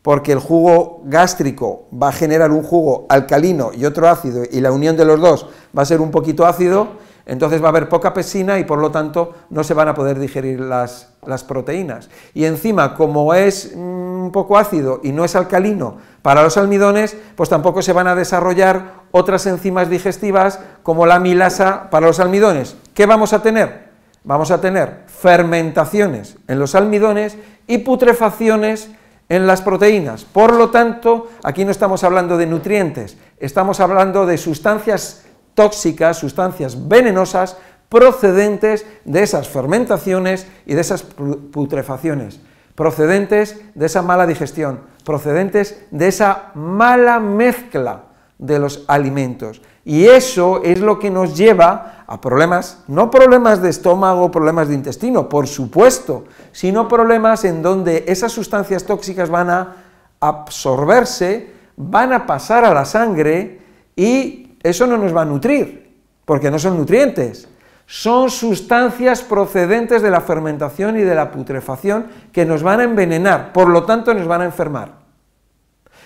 porque 0.00 0.32
el 0.32 0.38
jugo 0.38 1.02
gástrico 1.04 1.86
va 1.92 2.08
a 2.08 2.12
generar 2.12 2.50
un 2.50 2.62
jugo 2.62 3.04
alcalino 3.10 3.72
y 3.74 3.84
otro 3.84 4.08
ácido, 4.08 4.44
y 4.50 4.62
la 4.62 4.72
unión 4.72 4.96
de 4.96 5.04
los 5.04 5.20
dos 5.20 5.48
va 5.76 5.82
a 5.82 5.84
ser 5.84 6.00
un 6.00 6.10
poquito 6.10 6.46
ácido, 6.46 6.96
entonces 7.26 7.62
va 7.62 7.66
a 7.66 7.68
haber 7.68 7.90
poca 7.90 8.14
pepsina 8.14 8.58
y 8.58 8.64
por 8.64 8.78
lo 8.78 8.90
tanto 8.90 9.34
no 9.50 9.64
se 9.64 9.74
van 9.74 9.88
a 9.88 9.94
poder 9.94 10.18
digerir 10.18 10.60
las, 10.60 11.12
las 11.26 11.44
proteínas. 11.44 12.08
Y 12.32 12.46
encima, 12.46 12.94
como 12.94 13.34
es 13.34 13.76
mm, 13.76 13.99
poco 14.32 14.58
ácido 14.58 15.00
y 15.02 15.12
no 15.12 15.24
es 15.24 15.36
alcalino 15.36 15.98
para 16.22 16.42
los 16.42 16.56
almidones, 16.56 17.16
pues 17.36 17.48
tampoco 17.48 17.82
se 17.82 17.92
van 17.92 18.06
a 18.06 18.14
desarrollar 18.14 19.00
otras 19.10 19.46
enzimas 19.46 19.88
digestivas 19.88 20.60
como 20.82 21.06
la 21.06 21.18
milasa 21.18 21.90
para 21.90 22.06
los 22.06 22.20
almidones. 22.20 22.76
¿Qué 22.94 23.06
vamos 23.06 23.32
a 23.32 23.42
tener? 23.42 23.90
Vamos 24.24 24.50
a 24.50 24.60
tener 24.60 25.04
fermentaciones 25.06 26.36
en 26.46 26.58
los 26.58 26.74
almidones 26.74 27.38
y 27.66 27.78
putrefacciones 27.78 28.90
en 29.30 29.46
las 29.46 29.62
proteínas. 29.62 30.24
Por 30.24 30.52
lo 30.54 30.70
tanto, 30.70 31.28
aquí 31.42 31.64
no 31.64 31.70
estamos 31.70 32.04
hablando 32.04 32.36
de 32.36 32.46
nutrientes, 32.46 33.16
estamos 33.38 33.80
hablando 33.80 34.26
de 34.26 34.36
sustancias 34.36 35.24
tóxicas, 35.54 36.18
sustancias 36.18 36.88
venenosas 36.88 37.56
procedentes 37.88 38.86
de 39.04 39.22
esas 39.22 39.48
fermentaciones 39.48 40.46
y 40.66 40.74
de 40.74 40.80
esas 40.80 41.02
putrefacciones, 41.02 42.40
procedentes 42.80 43.60
de 43.74 43.84
esa 43.84 44.00
mala 44.00 44.26
digestión, 44.26 44.80
procedentes 45.04 45.84
de 45.90 46.08
esa 46.08 46.50
mala 46.54 47.20
mezcla 47.20 48.04
de 48.38 48.58
los 48.58 48.86
alimentos. 48.88 49.60
Y 49.84 50.06
eso 50.06 50.62
es 50.64 50.80
lo 50.80 50.98
que 50.98 51.10
nos 51.10 51.36
lleva 51.36 52.04
a 52.06 52.18
problemas, 52.22 52.82
no 52.88 53.10
problemas 53.10 53.60
de 53.60 53.68
estómago, 53.68 54.30
problemas 54.30 54.68
de 54.68 54.76
intestino, 54.76 55.28
por 55.28 55.46
supuesto, 55.46 56.24
sino 56.52 56.88
problemas 56.88 57.44
en 57.44 57.60
donde 57.60 58.04
esas 58.08 58.32
sustancias 58.32 58.84
tóxicas 58.84 59.28
van 59.28 59.50
a 59.50 59.76
absorberse, 60.18 61.52
van 61.76 62.14
a 62.14 62.24
pasar 62.24 62.64
a 62.64 62.72
la 62.72 62.86
sangre 62.86 63.60
y 63.94 64.56
eso 64.62 64.86
no 64.86 64.96
nos 64.96 65.14
va 65.14 65.20
a 65.20 65.26
nutrir, 65.26 65.98
porque 66.24 66.50
no 66.50 66.58
son 66.58 66.78
nutrientes, 66.78 67.46
son 67.90 68.30
sustancias 68.30 69.20
procedentes 69.20 70.00
de 70.00 70.12
la 70.12 70.20
fermentación 70.20 70.96
y 70.96 71.02
de 71.02 71.12
la 71.12 71.32
putrefacción 71.32 72.06
que 72.32 72.46
nos 72.46 72.62
van 72.62 72.78
a 72.78 72.84
envenenar, 72.84 73.52
por 73.52 73.68
lo 73.68 73.82
tanto 73.82 74.14
nos 74.14 74.28
van 74.28 74.42
a 74.42 74.44
enfermar, 74.44 74.92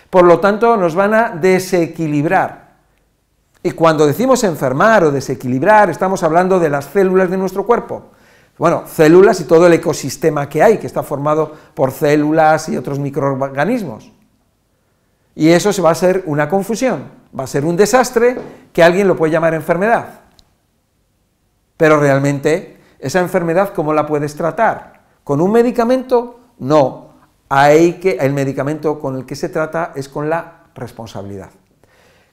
por 0.09 0.25
lo 0.25 0.41
tanto 0.41 0.79
nos 0.79 0.95
van 0.95 1.13
a 1.13 1.29
desequilibrar. 1.29 2.77
Y 3.63 3.73
cuando 3.73 4.07
decimos 4.07 4.45
enfermar 4.45 5.05
o 5.05 5.11
desequilibrar, 5.11 5.91
estamos 5.91 6.23
hablando 6.23 6.59
de 6.59 6.71
las 6.71 6.87
células 6.87 7.29
de 7.29 7.37
nuestro 7.37 7.67
cuerpo. 7.67 8.13
Bueno, 8.57 8.85
células 8.87 9.41
y 9.41 9.45
todo 9.45 9.67
el 9.67 9.75
ecosistema 9.75 10.49
que 10.49 10.63
hay, 10.63 10.79
que 10.79 10.87
está 10.87 11.03
formado 11.03 11.53
por 11.75 11.93
células 11.93 12.67
y 12.71 12.79
otros 12.79 12.99
microorganismos. 12.99 14.11
Y 15.35 15.51
eso 15.51 15.71
va 15.83 15.91
a 15.91 15.95
ser 15.95 16.23
una 16.25 16.49
confusión, 16.49 17.03
va 17.39 17.45
a 17.45 17.47
ser 17.47 17.67
un 17.67 17.77
desastre 17.77 18.39
que 18.73 18.83
alguien 18.83 19.07
lo 19.07 19.17
puede 19.17 19.33
llamar 19.33 19.53
enfermedad. 19.53 20.24
Pero 21.77 21.99
realmente, 21.99 22.79
esa 22.99 23.21
enfermedad, 23.21 23.73
¿cómo 23.75 23.93
la 23.93 24.07
puedes 24.07 24.35
tratar? 24.35 25.05
¿Con 25.25 25.41
un 25.41 25.53
medicamento? 25.53 26.41
No. 26.59 27.15
Hay 27.49 27.95
que, 27.95 28.13
el 28.21 28.33
medicamento 28.33 28.99
con 29.01 29.17
el 29.17 29.27
que 29.27 29.37
se 29.37 29.49
trata 29.49 29.93
es 29.95 30.09
con 30.09 30.29
la 30.29 30.65
responsabilidad. 30.75 31.51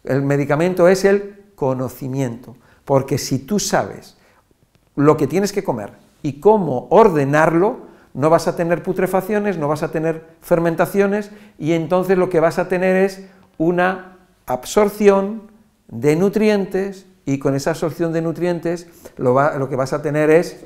El 0.03 0.24
medicamento 0.24 0.88
es 0.88 1.05
el 1.05 1.51
conocimiento, 1.55 2.55
porque 2.86 3.17
si 3.17 3.39
tú 3.39 3.60
sabes 3.60 4.17
lo 4.95 5.17
que 5.17 5.27
tienes 5.27 5.53
que 5.53 5.63
comer 5.63 5.93
y 6.24 6.39
cómo 6.39 6.88
ordenarlo, 6.89 7.91
no 8.13 8.29
vas 8.29 8.48
a 8.48 8.55
tener 8.55 8.83
putrefacciones, 8.83 9.57
no 9.57 9.67
vas 9.67 9.83
a 9.83 9.91
tener 9.91 10.25
fermentaciones 10.41 11.31
y 11.57 11.74
entonces 11.74 12.17
lo 12.17 12.29
que 12.29 12.39
vas 12.39 12.60
a 12.60 12.67
tener 12.67 12.95
es 12.95 13.25
una 13.57 14.17
absorción 14.45 15.43
de 15.88 16.15
nutrientes 16.15 17.05
y 17.25 17.40
con 17.40 17.56
esa 17.56 17.72
absorción 17.72 18.13
de 18.13 18.22
nutrientes 18.22 18.88
lo, 19.18 19.34
lo 19.58 19.70
que 19.70 19.75
vas 19.75 19.94
a 19.94 20.01
tener 20.01 20.30
es 20.30 20.58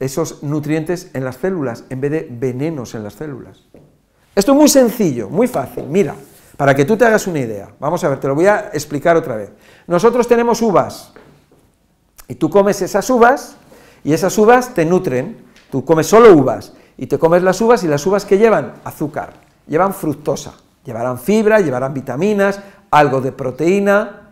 esos 0.00 0.42
nutrientes 0.42 1.10
en 1.12 1.24
las 1.24 1.36
células 1.36 1.84
en 1.90 2.00
vez 2.00 2.10
de 2.10 2.28
venenos 2.30 2.94
en 2.94 3.04
las 3.04 3.14
células. 3.14 3.64
Esto 4.34 4.52
es 4.52 4.58
muy 4.58 4.68
sencillo, 4.68 5.28
muy 5.28 5.46
fácil. 5.46 5.84
Mira, 5.88 6.14
para 6.56 6.74
que 6.74 6.84
tú 6.84 6.96
te 6.96 7.04
hagas 7.04 7.26
una 7.26 7.40
idea. 7.40 7.68
Vamos 7.78 8.02
a 8.04 8.08
ver, 8.08 8.20
te 8.20 8.28
lo 8.28 8.34
voy 8.34 8.46
a 8.46 8.70
explicar 8.72 9.16
otra 9.16 9.36
vez. 9.36 9.50
Nosotros 9.86 10.26
tenemos 10.26 10.62
uvas 10.62 11.12
y 12.28 12.34
tú 12.34 12.50
comes 12.50 12.80
esas 12.82 13.08
uvas 13.10 13.56
y 14.02 14.12
esas 14.12 14.36
uvas 14.38 14.74
te 14.74 14.84
nutren. 14.84 15.44
Tú 15.70 15.84
comes 15.84 16.06
solo 16.06 16.32
uvas 16.32 16.72
y 16.96 17.06
te 17.06 17.18
comes 17.18 17.42
las 17.42 17.60
uvas 17.60 17.82
y 17.84 17.88
las 17.88 18.06
uvas 18.06 18.24
que 18.24 18.38
llevan 18.38 18.74
azúcar, 18.84 19.34
llevan 19.66 19.92
fructosa, 19.92 20.54
llevarán 20.84 21.18
fibra, 21.18 21.60
llevarán 21.60 21.92
vitaminas, 21.92 22.60
algo 22.90 23.20
de 23.20 23.32
proteína. 23.32 24.23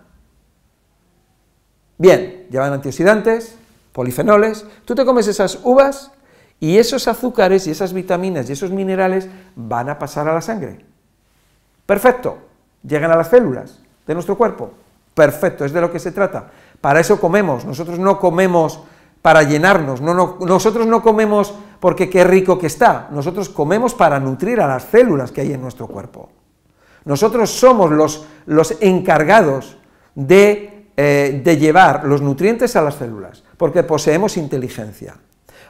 Bien, 2.03 2.49
llevan 2.51 2.73
antioxidantes, 2.73 3.55
polifenoles. 3.93 4.67
Tú 4.85 4.97
te 4.97 5.05
comes 5.05 5.29
esas 5.29 5.61
uvas 5.63 6.11
y 6.59 6.79
esos 6.79 7.07
azúcares 7.07 7.69
y 7.69 7.71
esas 7.71 7.93
vitaminas 7.93 8.51
y 8.51 8.55
esos 8.55 8.73
minerales 8.73 9.29
van 9.55 9.89
a 9.89 10.01
pasar 10.01 10.27
a 10.27 10.35
la 10.35 10.41
sangre. 10.41 10.85
Perfecto, 11.87 12.39
llegan 12.83 13.13
a 13.13 13.17
las 13.17 13.29
células 13.29 13.79
de 14.05 14.15
nuestro 14.15 14.37
cuerpo. 14.37 14.73
Perfecto, 15.15 15.65
es 15.65 15.73
de 15.73 15.81
lo 15.81 15.93
que 15.93 16.01
se 16.01 16.11
trata. 16.11 16.51
Para 16.81 16.99
eso 16.99 17.21
comemos, 17.21 17.65
nosotros 17.65 18.01
no 18.01 18.19
comemos 18.19 18.81
para 19.23 19.45
llenarnos, 19.45 20.01
nosotros 20.01 20.89
no 20.89 21.05
comemos 21.05 21.55
porque 21.79 22.11
qué 22.11 22.25
rico 22.25 22.59
que 22.59 22.67
está, 22.67 23.11
nosotros 23.13 23.49
comemos 23.49 23.95
para 23.95 24.19
nutrir 24.19 24.61
a 24.61 24.67
las 24.67 24.83
células 24.83 25.31
que 25.31 25.43
hay 25.43 25.53
en 25.53 25.63
nuestro 25.63 25.87
cuerpo. 25.87 26.31
Nosotros 27.05 27.49
somos 27.49 27.93
los, 27.93 28.27
los 28.47 28.77
encargados 28.81 29.77
de, 30.17 30.72
eh, 30.97 31.41
de 31.45 31.57
llevar 31.57 32.05
los 32.05 32.21
nutrientes 32.21 32.77
a 32.77 32.83
las 32.83 32.97
células, 32.97 33.43
porque 33.57 33.83
poseemos 33.83 34.37
inteligencia. 34.37 35.17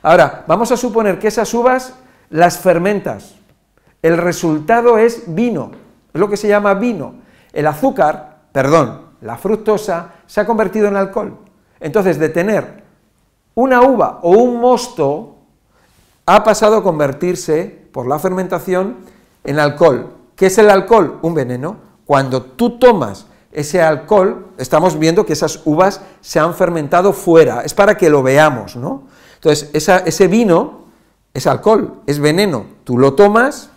Ahora, 0.02 0.44
vamos 0.46 0.72
a 0.72 0.76
suponer 0.76 1.18
que 1.18 1.28
esas 1.28 1.52
uvas 1.54 1.94
las 2.30 2.58
fermentas, 2.58 3.34
el 4.02 4.18
resultado 4.18 4.98
es 4.98 5.24
vino, 5.26 5.70
es 6.12 6.20
lo 6.20 6.28
que 6.28 6.36
se 6.36 6.48
llama 6.48 6.74
vino. 6.74 7.14
El 7.52 7.66
azúcar, 7.66 8.38
perdón, 8.50 9.02
la 9.20 9.36
fructosa, 9.36 10.14
se 10.26 10.40
ha 10.40 10.46
convertido 10.46 10.88
en 10.88 10.96
alcohol. 10.96 11.38
Entonces, 11.78 12.18
de 12.18 12.28
tener 12.30 12.82
una 13.54 13.82
uva 13.82 14.18
o 14.22 14.30
un 14.30 14.60
mosto, 14.60 15.36
ha 16.26 16.42
pasado 16.42 16.78
a 16.78 16.82
convertirse, 16.82 17.86
por 17.92 18.06
la 18.06 18.18
fermentación, 18.18 18.96
en 19.44 19.58
alcohol. 19.58 20.12
¿Qué 20.34 20.46
es 20.46 20.58
el 20.58 20.70
alcohol? 20.70 21.18
Un 21.22 21.34
veneno. 21.34 21.76
Cuando 22.06 22.42
tú 22.42 22.78
tomas 22.78 23.26
ese 23.52 23.82
alcohol, 23.82 24.48
estamos 24.58 24.98
viendo 24.98 25.26
que 25.26 25.34
esas 25.34 25.60
uvas 25.64 26.00
se 26.20 26.40
han 26.40 26.54
fermentado 26.54 27.12
fuera. 27.12 27.62
Es 27.62 27.74
para 27.74 27.96
que 27.96 28.10
lo 28.10 28.22
veamos, 28.22 28.76
¿no? 28.76 29.04
Entonces, 29.34 29.70
ese 29.72 30.28
vino 30.28 30.82
es 31.34 31.46
alcohol, 31.46 32.00
es 32.06 32.18
veneno. 32.18 32.66
Tú 32.84 32.98
lo 32.98 33.14
tomas 33.14 33.70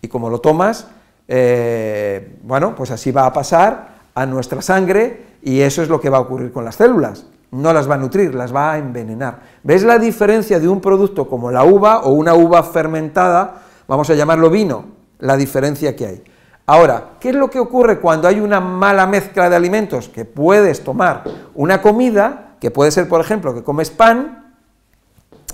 y 0.00 0.08
como 0.08 0.30
lo 0.30 0.40
tomas, 0.40 0.86
eh, 1.28 2.38
bueno, 2.42 2.74
pues 2.74 2.90
así 2.90 3.10
va 3.10 3.26
a 3.26 3.32
pasar 3.32 3.94
a 4.14 4.26
nuestra 4.26 4.60
sangre 4.60 5.24
y 5.42 5.60
eso 5.60 5.82
es 5.82 5.88
lo 5.88 6.00
que 6.00 6.10
va 6.10 6.18
a 6.18 6.22
ocurrir 6.22 6.52
con 6.52 6.64
las 6.64 6.76
células. 6.76 7.26
No 7.52 7.72
las 7.72 7.88
va 7.88 7.94
a 7.94 7.98
nutrir, 7.98 8.34
las 8.34 8.54
va 8.54 8.72
a 8.72 8.78
envenenar. 8.78 9.40
¿Ves 9.62 9.82
la 9.82 9.98
diferencia 9.98 10.58
de 10.58 10.68
un 10.68 10.80
producto 10.80 11.28
como 11.28 11.50
la 11.50 11.64
uva 11.64 12.00
o 12.00 12.10
una 12.10 12.34
uva 12.34 12.62
fermentada, 12.62 13.62
vamos 13.86 14.08
a 14.10 14.14
llamarlo 14.14 14.50
vino, 14.50 14.86
la 15.18 15.36
diferencia 15.36 15.94
que 15.94 16.06
hay? 16.06 16.24
Ahora, 16.66 17.14
¿qué 17.18 17.30
es 17.30 17.34
lo 17.34 17.50
que 17.50 17.58
ocurre 17.58 17.98
cuando 18.00 18.28
hay 18.28 18.40
una 18.40 18.60
mala 18.60 19.06
mezcla 19.06 19.50
de 19.50 19.56
alimentos? 19.56 20.08
Que 20.08 20.24
puedes 20.24 20.84
tomar 20.84 21.24
una 21.54 21.82
comida, 21.82 22.54
que 22.60 22.70
puede 22.70 22.92
ser, 22.92 23.08
por 23.08 23.20
ejemplo, 23.20 23.52
que 23.54 23.64
comes 23.64 23.90
pan 23.90 24.54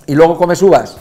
y 0.07 0.15
luego 0.15 0.37
comes 0.37 0.61
uvas. 0.61 0.99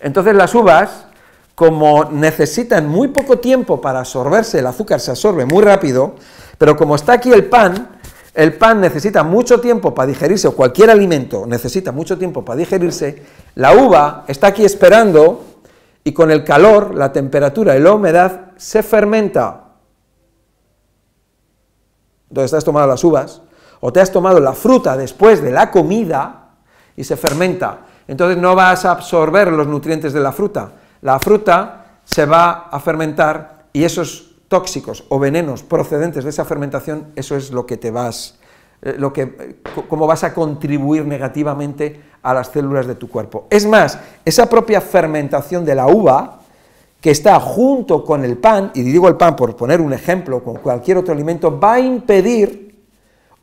Entonces 0.00 0.34
las 0.34 0.54
uvas 0.54 1.06
como 1.54 2.04
necesitan 2.04 2.88
muy 2.88 3.08
poco 3.08 3.38
tiempo 3.38 3.80
para 3.80 4.00
absorberse, 4.00 4.58
el 4.60 4.66
azúcar 4.66 5.00
se 5.00 5.10
absorbe 5.10 5.44
muy 5.44 5.62
rápido, 5.62 6.14
pero 6.56 6.76
como 6.76 6.94
está 6.94 7.12
aquí 7.12 7.30
el 7.30 7.44
pan, 7.44 7.98
el 8.34 8.54
pan 8.54 8.80
necesita 8.80 9.22
mucho 9.22 9.60
tiempo 9.60 9.94
para 9.94 10.06
digerirse, 10.06 10.48
o 10.48 10.56
cualquier 10.56 10.90
alimento 10.90 11.44
necesita 11.46 11.92
mucho 11.92 12.16
tiempo 12.16 12.44
para 12.44 12.56
digerirse, 12.56 13.22
la 13.54 13.74
uva 13.74 14.24
está 14.28 14.48
aquí 14.48 14.64
esperando 14.64 15.44
y 16.04 16.12
con 16.12 16.30
el 16.30 16.44
calor, 16.44 16.94
la 16.94 17.12
temperatura 17.12 17.76
y 17.76 17.80
la 17.80 17.92
humedad 17.92 18.52
se 18.56 18.82
fermenta. 18.82 19.64
Entonces 22.28 22.46
estás 22.46 22.64
tomando 22.64 22.88
las 22.88 23.04
uvas, 23.04 23.42
o 23.80 23.92
te 23.92 24.00
has 24.00 24.10
tomado 24.10 24.40
la 24.40 24.52
fruta 24.52 24.96
después 24.96 25.42
de 25.42 25.50
la 25.50 25.70
comida 25.70 26.50
y 26.96 27.04
se 27.04 27.16
fermenta, 27.16 27.80
entonces 28.08 28.38
no 28.38 28.54
vas 28.54 28.84
a 28.84 28.92
absorber 28.92 29.52
los 29.52 29.66
nutrientes 29.66 30.12
de 30.12 30.20
la 30.20 30.32
fruta. 30.32 30.72
La 31.02 31.18
fruta 31.18 31.98
se 32.04 32.26
va 32.26 32.68
a 32.70 32.80
fermentar 32.80 33.66
y 33.72 33.84
esos 33.84 34.32
tóxicos 34.48 35.04
o 35.08 35.18
venenos 35.18 35.62
procedentes 35.62 36.24
de 36.24 36.30
esa 36.30 36.44
fermentación, 36.44 37.12
eso 37.16 37.36
es 37.36 37.50
lo 37.50 37.66
que 37.66 37.76
te 37.76 37.90
vas, 37.90 38.38
eh, 38.82 38.96
lo 38.98 39.12
que, 39.12 39.56
cómo 39.88 40.06
vas 40.06 40.24
a 40.24 40.34
contribuir 40.34 41.06
negativamente 41.06 42.02
a 42.22 42.34
las 42.34 42.48
células 42.48 42.86
de 42.86 42.96
tu 42.96 43.08
cuerpo. 43.08 43.46
Es 43.48 43.64
más, 43.64 43.98
esa 44.24 44.48
propia 44.48 44.80
fermentación 44.80 45.64
de 45.64 45.74
la 45.74 45.86
uva, 45.86 46.40
que 47.00 47.10
está 47.10 47.38
junto 47.40 48.04
con 48.04 48.24
el 48.24 48.38
pan, 48.38 48.72
y 48.74 48.82
digo 48.82 49.08
el 49.08 49.16
pan 49.16 49.36
por 49.36 49.54
poner 49.56 49.80
un 49.80 49.92
ejemplo, 49.92 50.42
con 50.42 50.56
cualquier 50.56 50.98
otro 50.98 51.14
alimento, 51.14 51.58
va 51.58 51.74
a 51.74 51.80
impedir 51.80 52.84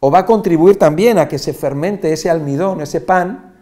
o 0.02 0.12
va 0.12 0.20
a 0.20 0.26
contribuir 0.26 0.78
también 0.78 1.18
a 1.18 1.28
que 1.28 1.38
se 1.38 1.54
fermente 1.54 2.12
ese 2.12 2.30
almidón, 2.30 2.82
ese 2.82 3.02
pan, 3.02 3.54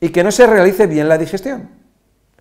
y 0.00 0.10
que 0.10 0.24
no 0.24 0.32
se 0.32 0.46
realice 0.46 0.86
bien 0.88 1.08
la 1.08 1.18
digestión. 1.18 1.70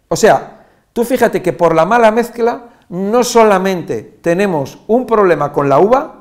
O 0.08 0.15
sea, 0.15 0.65
tú 0.93 1.03
fíjate 1.03 1.41
que 1.41 1.53
por 1.53 1.75
la 1.75 1.86
mala 1.86 2.12
mezcla 2.12 2.70
no 2.89 3.24
solamente 3.24 4.01
tenemos 4.22 4.79
un 4.88 5.05
problema 5.05 5.53
con 5.53 5.70
la 5.70 5.79
uva, 5.79 6.21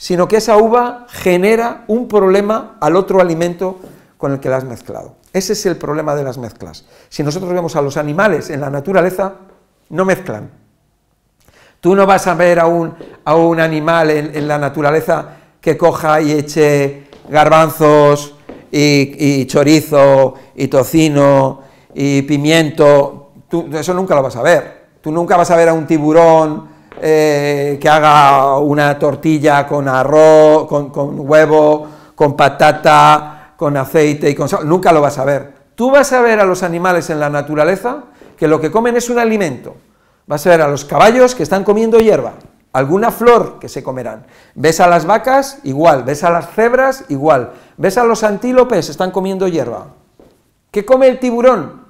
sino 0.00 0.26
que 0.28 0.38
esa 0.38 0.56
uva 0.56 1.04
genera 1.10 1.84
un 1.86 2.08
problema 2.08 2.78
al 2.80 2.96
otro 2.96 3.20
alimento 3.20 3.80
con 4.16 4.32
el 4.32 4.40
que 4.40 4.48
la 4.48 4.56
has 4.56 4.64
mezclado. 4.64 5.16
Ese 5.30 5.52
es 5.52 5.66
el 5.66 5.76
problema 5.76 6.14
de 6.14 6.24
las 6.24 6.38
mezclas. 6.38 6.86
Si 7.10 7.22
nosotros 7.22 7.52
vemos 7.52 7.76
a 7.76 7.82
los 7.82 7.98
animales 7.98 8.48
en 8.48 8.62
la 8.62 8.70
naturaleza, 8.70 9.34
no 9.90 10.06
mezclan. 10.06 10.50
Tú 11.80 11.94
no 11.94 12.06
vas 12.06 12.26
a 12.26 12.34
ver 12.34 12.60
a 12.60 12.66
un, 12.66 12.94
a 13.26 13.36
un 13.36 13.60
animal 13.60 14.08
en, 14.08 14.48
la 14.48 14.56
naturaleza 14.56 15.36
que 15.60 15.76
coja 15.76 16.22
y 16.22 16.32
eche 16.32 17.08
garbanzos 17.28 18.36
y, 18.72 19.44
chorizo 19.44 20.32
y 20.54 20.68
tocino 20.68 21.60
y 21.94 22.22
pimiento. 22.22 23.32
Tú, 23.50 23.68
eso 23.74 23.92
nunca 23.92 24.14
lo 24.14 24.22
vas 24.22 24.36
a 24.36 24.42
ver. 24.42 24.80
Tú 25.02 25.12
nunca 25.12 25.36
vas 25.36 25.50
a 25.50 25.56
ver 25.56 25.68
a 25.68 25.74
un 25.74 25.86
tiburón 25.86 26.69
eh, 27.02 27.78
que 27.80 27.88
haga 27.88 28.58
una 28.58 28.98
tortilla 28.98 29.66
con 29.66 29.88
arroz, 29.88 30.66
con, 30.68 30.90
con 30.90 31.14
huevo, 31.18 31.86
con 32.14 32.36
patata, 32.36 33.54
con 33.56 33.76
aceite 33.76 34.28
y 34.28 34.34
con 34.34 34.48
sal, 34.48 34.68
nunca 34.68 34.92
lo 34.92 35.00
vas 35.00 35.18
a 35.18 35.24
ver. 35.24 35.54
Tú 35.74 35.90
vas 35.90 36.12
a 36.12 36.20
ver 36.20 36.40
a 36.40 36.44
los 36.44 36.62
animales 36.62 37.10
en 37.10 37.20
la 37.20 37.30
naturaleza 37.30 38.04
que 38.36 38.48
lo 38.48 38.60
que 38.60 38.70
comen 38.70 38.96
es 38.96 39.08
un 39.10 39.18
alimento. 39.18 39.76
Vas 40.26 40.46
a 40.46 40.50
ver 40.50 40.62
a 40.62 40.68
los 40.68 40.84
caballos 40.84 41.34
que 41.34 41.42
están 41.42 41.64
comiendo 41.64 41.98
hierba, 41.98 42.34
alguna 42.72 43.10
flor 43.10 43.58
que 43.58 43.68
se 43.68 43.82
comerán. 43.82 44.26
Ves 44.54 44.80
a 44.80 44.86
las 44.86 45.06
vacas, 45.06 45.58
igual. 45.64 46.04
Ves 46.04 46.24
a 46.24 46.30
las 46.30 46.50
cebras, 46.50 47.04
igual. 47.08 47.52
Ves 47.76 47.98
a 47.98 48.04
los 48.04 48.22
antílopes, 48.22 48.88
están 48.88 49.10
comiendo 49.10 49.48
hierba. 49.48 49.88
¿Qué 50.70 50.84
come 50.84 51.08
el 51.08 51.18
tiburón? 51.18 51.84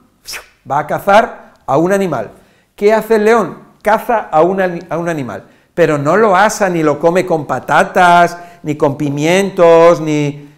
Va 0.70 0.78
a 0.78 0.86
cazar 0.86 1.54
a 1.66 1.76
un 1.76 1.92
animal. 1.92 2.30
¿Qué 2.74 2.94
hace 2.94 3.16
el 3.16 3.24
león? 3.24 3.69
Caza 3.82 4.28
a 4.30 4.42
un, 4.42 4.60
a 4.60 4.98
un 4.98 5.08
animal. 5.08 5.44
Pero 5.74 5.98
no 5.98 6.16
lo 6.16 6.36
asa 6.36 6.68
ni 6.68 6.82
lo 6.82 6.98
come 6.98 7.24
con 7.24 7.46
patatas, 7.46 8.36
ni 8.62 8.76
con 8.76 8.96
pimientos, 8.96 10.00
ni, 10.00 10.50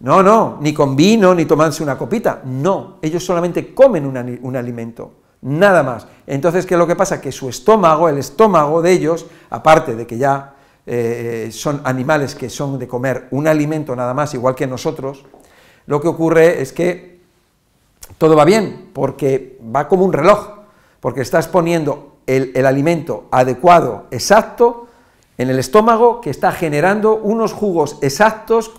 no, 0.00 0.22
no, 0.22 0.56
ni 0.60 0.72
con 0.72 0.96
vino, 0.96 1.34
ni 1.34 1.44
tomarse 1.44 1.82
una 1.82 1.96
copita. 1.96 2.40
No, 2.44 2.98
ellos 3.02 3.24
solamente 3.24 3.74
comen 3.74 4.06
un, 4.06 4.56
alimento, 4.56 5.12
nada 5.42 5.82
más. 5.82 6.06
Entonces, 6.26 6.64
¿qué 6.64 6.74
es 6.74 6.78
lo 6.78 6.86
que 6.86 6.96
pasa? 6.96 7.20
Que 7.20 7.30
su 7.30 7.48
estómago, 7.48 8.08
el 8.08 8.16
estómago 8.16 8.80
de 8.80 8.92
ellos, 8.92 9.26
aparte 9.50 9.94
de 9.94 10.06
que 10.06 10.16
ya 10.16 10.54
eh, 10.86 11.50
son 11.52 11.82
animales 11.84 12.34
que 12.34 12.48
son 12.48 12.78
de 12.78 12.88
comer 12.88 13.28
un 13.30 13.46
alimento 13.46 13.94
nada 13.94 14.14
más, 14.14 14.32
igual 14.32 14.54
que 14.54 14.66
nosotros, 14.66 15.24
lo 15.86 16.00
que 16.00 16.08
ocurre 16.08 16.62
es 16.62 16.72
que 16.72 17.20
todo 18.16 18.34
va 18.34 18.46
bien, 18.46 18.90
porque 18.94 19.58
va 19.74 19.86
como 19.86 20.04
un 20.06 20.14
reloj, 20.14 20.60
porque 21.00 21.20
estás 21.20 21.46
poniendo 21.46 22.09
el, 22.36 22.66
alimento 22.66 23.24
adecuado, 23.30 24.06
exacto, 24.10 24.86
en 25.36 25.50
el 25.50 25.58
estómago, 25.58 26.20
que 26.20 26.30
está 26.30 26.52
generando 26.52 27.16
unos 27.16 27.52
jugos 27.52 27.98
exactos 28.02 28.72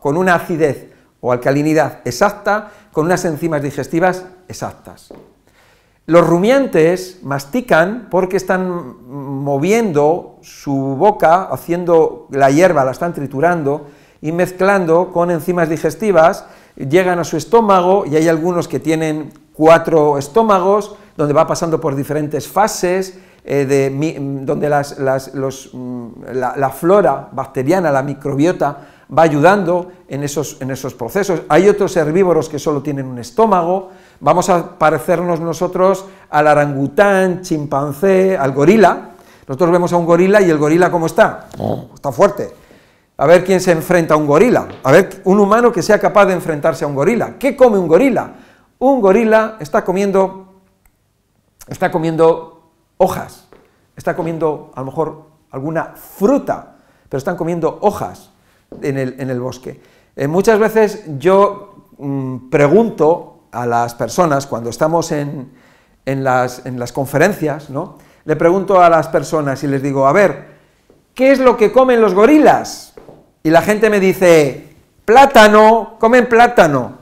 con 0.00 0.16
una 0.16 0.34
acidez 0.34 0.92
o 1.20 1.32
alcalinidad 1.32 2.00
exacta, 2.04 2.70
con 2.92 3.06
unas 3.06 3.24
enzimas 3.24 3.62
digestivas 3.62 4.24
exactas. 4.48 5.12
Los 6.06 6.26
rumiantes 6.26 7.18
mastican 7.22 8.06
porque 8.10 8.36
están 8.36 9.04
moviendo 9.08 10.38
su 10.40 10.72
boca, 10.96 11.48
haciendo 11.50 12.28
la 12.30 12.50
hierba, 12.50 12.84
la 12.84 12.92
están 12.92 13.12
triturando 13.12 13.88
y 14.22 14.32
mezclando 14.32 15.12
con 15.12 15.30
enzimas 15.30 15.68
digestivas, 15.68 16.46
llegan 16.76 17.18
a 17.18 17.24
su 17.24 17.36
estómago 17.36 18.06
y 18.06 18.16
hay 18.16 18.28
algunos 18.28 18.68
que 18.68 18.78
tienen 18.78 19.32
cuatro 19.52 20.16
estómagos, 20.16 20.96
donde 21.16 21.32
va 21.32 21.46
pasando 21.46 21.80
por 21.80 21.94
diferentes 21.94 22.48
fases, 22.48 23.18
eh, 23.44 23.64
de, 23.64 23.90
donde 24.44 24.68
mm, 24.68 26.08
la 26.32 26.70
flora 26.70 27.28
bacteriana, 27.32 27.90
la 27.90 28.02
microbiota, 28.02 28.78
va 29.16 29.22
ayudando 29.22 29.92
en 30.08 30.22
esos, 30.22 30.60
en 30.60 30.70
esos 30.70 30.94
procesos. 30.94 31.42
Hay 31.48 31.68
otros 31.68 31.96
herbívoros 31.96 32.48
que 32.48 32.58
solo 32.58 32.82
tienen 32.82 33.06
un 33.06 33.18
estómago, 33.18 33.90
vamos 34.20 34.48
a 34.50 34.78
parecernos 34.78 35.40
nosotros 35.40 36.04
al 36.30 36.46
arangután, 36.46 37.42
chimpancé, 37.42 38.36
al 38.36 38.52
gorila. 38.52 39.10
Nosotros 39.46 39.70
vemos 39.70 39.92
a 39.92 39.96
un 39.96 40.06
gorila 40.06 40.40
y 40.40 40.50
el 40.50 40.58
gorila 40.58 40.90
¿cómo 40.90 41.06
está? 41.06 41.48
Oh. 41.58 41.90
Está 41.94 42.10
fuerte. 42.10 42.50
A 43.18 43.26
ver 43.26 43.44
quién 43.44 43.60
se 43.60 43.72
enfrenta 43.72 44.14
a 44.14 44.16
un 44.16 44.26
gorila. 44.26 44.66
A 44.82 44.92
ver, 44.92 45.22
un 45.24 45.40
humano 45.40 45.72
que 45.72 45.82
sea 45.82 45.98
capaz 45.98 46.26
de 46.26 46.34
enfrentarse 46.34 46.84
a 46.84 46.88
un 46.88 46.94
gorila. 46.94 47.36
¿Qué 47.38 47.56
come 47.56 47.78
un 47.78 47.88
gorila? 47.88 48.32
Un 48.78 49.00
gorila 49.00 49.56
está 49.58 49.84
comiendo, 49.84 50.45
está 51.68 51.90
comiendo 51.90 52.70
hojas, 52.98 53.48
está 53.96 54.14
comiendo 54.16 54.72
a 54.74 54.80
lo 54.80 54.86
mejor 54.86 55.22
alguna 55.50 55.94
fruta, 55.94 56.76
pero 57.08 57.18
están 57.18 57.36
comiendo 57.36 57.78
hojas 57.82 58.30
en 58.82 58.96
el, 58.98 59.40
bosque. 59.40 59.80
Eh, 60.16 60.26
muchas 60.26 60.58
veces 60.58 61.04
yo 61.18 61.88
mm, 61.98 62.48
pregunto 62.50 63.44
a 63.52 63.66
las 63.66 63.94
personas, 63.94 64.46
cuando 64.46 64.70
estamos 64.70 65.12
en, 65.12 65.50
las, 66.04 66.62
conferencias, 66.92 67.70
¿no? 67.70 67.98
le 68.24 68.36
pregunto 68.36 68.80
a 68.82 68.90
las 68.90 69.08
personas 69.08 69.62
y 69.62 69.66
les 69.66 69.82
digo, 69.82 70.06
a 70.06 70.12
ver, 70.12 70.56
¿qué 71.14 71.32
es 71.32 71.38
lo 71.38 71.56
que 71.56 71.72
comen 71.72 72.00
los 72.00 72.12
gorilas? 72.12 72.94
Y 73.42 73.50
la 73.50 73.62
gente 73.62 73.88
me 73.88 74.00
dice, 74.00 74.74
plátano, 75.04 75.96
comen 75.98 76.28
plátano. 76.28 76.98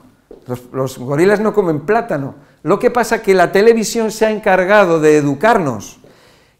Los, 0.46 0.64
los, 0.72 0.98
gorilas 0.98 1.40
no 1.40 1.54
comen 1.54 1.80
plátano. 1.80 2.34
Lo 2.64 2.78
que 2.78 2.90
pasa 2.90 3.16
es 3.16 3.20
que 3.20 3.34
la 3.34 3.52
televisión 3.52 4.10
se 4.10 4.24
ha 4.24 4.30
encargado 4.30 4.98
de 4.98 5.18
educarnos 5.18 5.98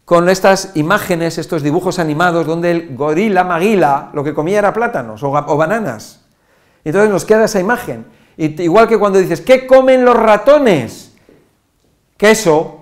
con 0.05 0.29
estas 0.29 0.69
imágenes, 0.75 1.39
estos 1.39 1.63
dibujos 1.63 1.97
animados, 1.97 2.45
donde 2.45 2.69
el 2.69 2.95
gorila 2.95 3.43
maguila 3.43 4.11
lo 4.13 4.23
que 4.23 4.35
comía 4.35 4.59
era 4.59 4.71
plátanos 4.71 5.23
o, 5.23 5.31
bananas. 5.31 6.23
Entonces 6.83 7.09
nos 7.09 7.25
queda 7.25 7.45
esa 7.45 7.59
imagen. 7.59 8.05
igual 8.37 8.87
que 8.87 8.99
cuando 8.99 9.17
dices, 9.17 9.41
¿qué 9.41 9.65
comen 9.65 10.05
los 10.05 10.15
ratones? 10.15 11.15
Queso. 12.15 12.81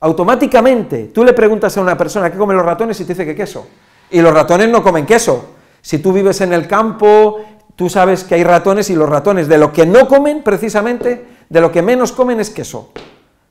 Automáticamente 0.00 1.04
tú 1.04 1.24
le 1.24 1.32
preguntas 1.32 1.78
a 1.78 1.80
una 1.80 1.96
persona, 1.96 2.30
¿qué 2.30 2.36
comen 2.36 2.58
los 2.58 2.66
ratones? 2.66 3.00
y 3.00 3.04
te 3.04 3.14
dice 3.14 3.24
que 3.24 3.34
queso. 3.34 3.66
Y 4.10 4.20
los 4.20 4.34
ratones 4.34 4.68
no 4.68 4.82
comen 4.82 5.06
queso. 5.06 5.54
Si 5.80 5.98
tú 5.98 6.12
vives 6.12 6.42
en 6.42 6.52
el 6.52 6.68
campo, 6.68 7.40
tú 7.74 7.88
sabes 7.88 8.24
que 8.24 8.34
hay 8.34 8.44
ratones 8.44 8.90
y 8.90 8.94
los 8.94 9.08
ratones 9.08 9.48
de 9.48 9.56
lo 9.56 9.72
que 9.72 9.86
no 9.86 10.06
comen, 10.06 10.42
precisamente, 10.42 11.37
de 11.48 11.60
lo 11.60 11.72
que 11.72 11.82
menos 11.82 12.12
comen 12.12 12.40
es 12.40 12.50
queso. 12.50 12.92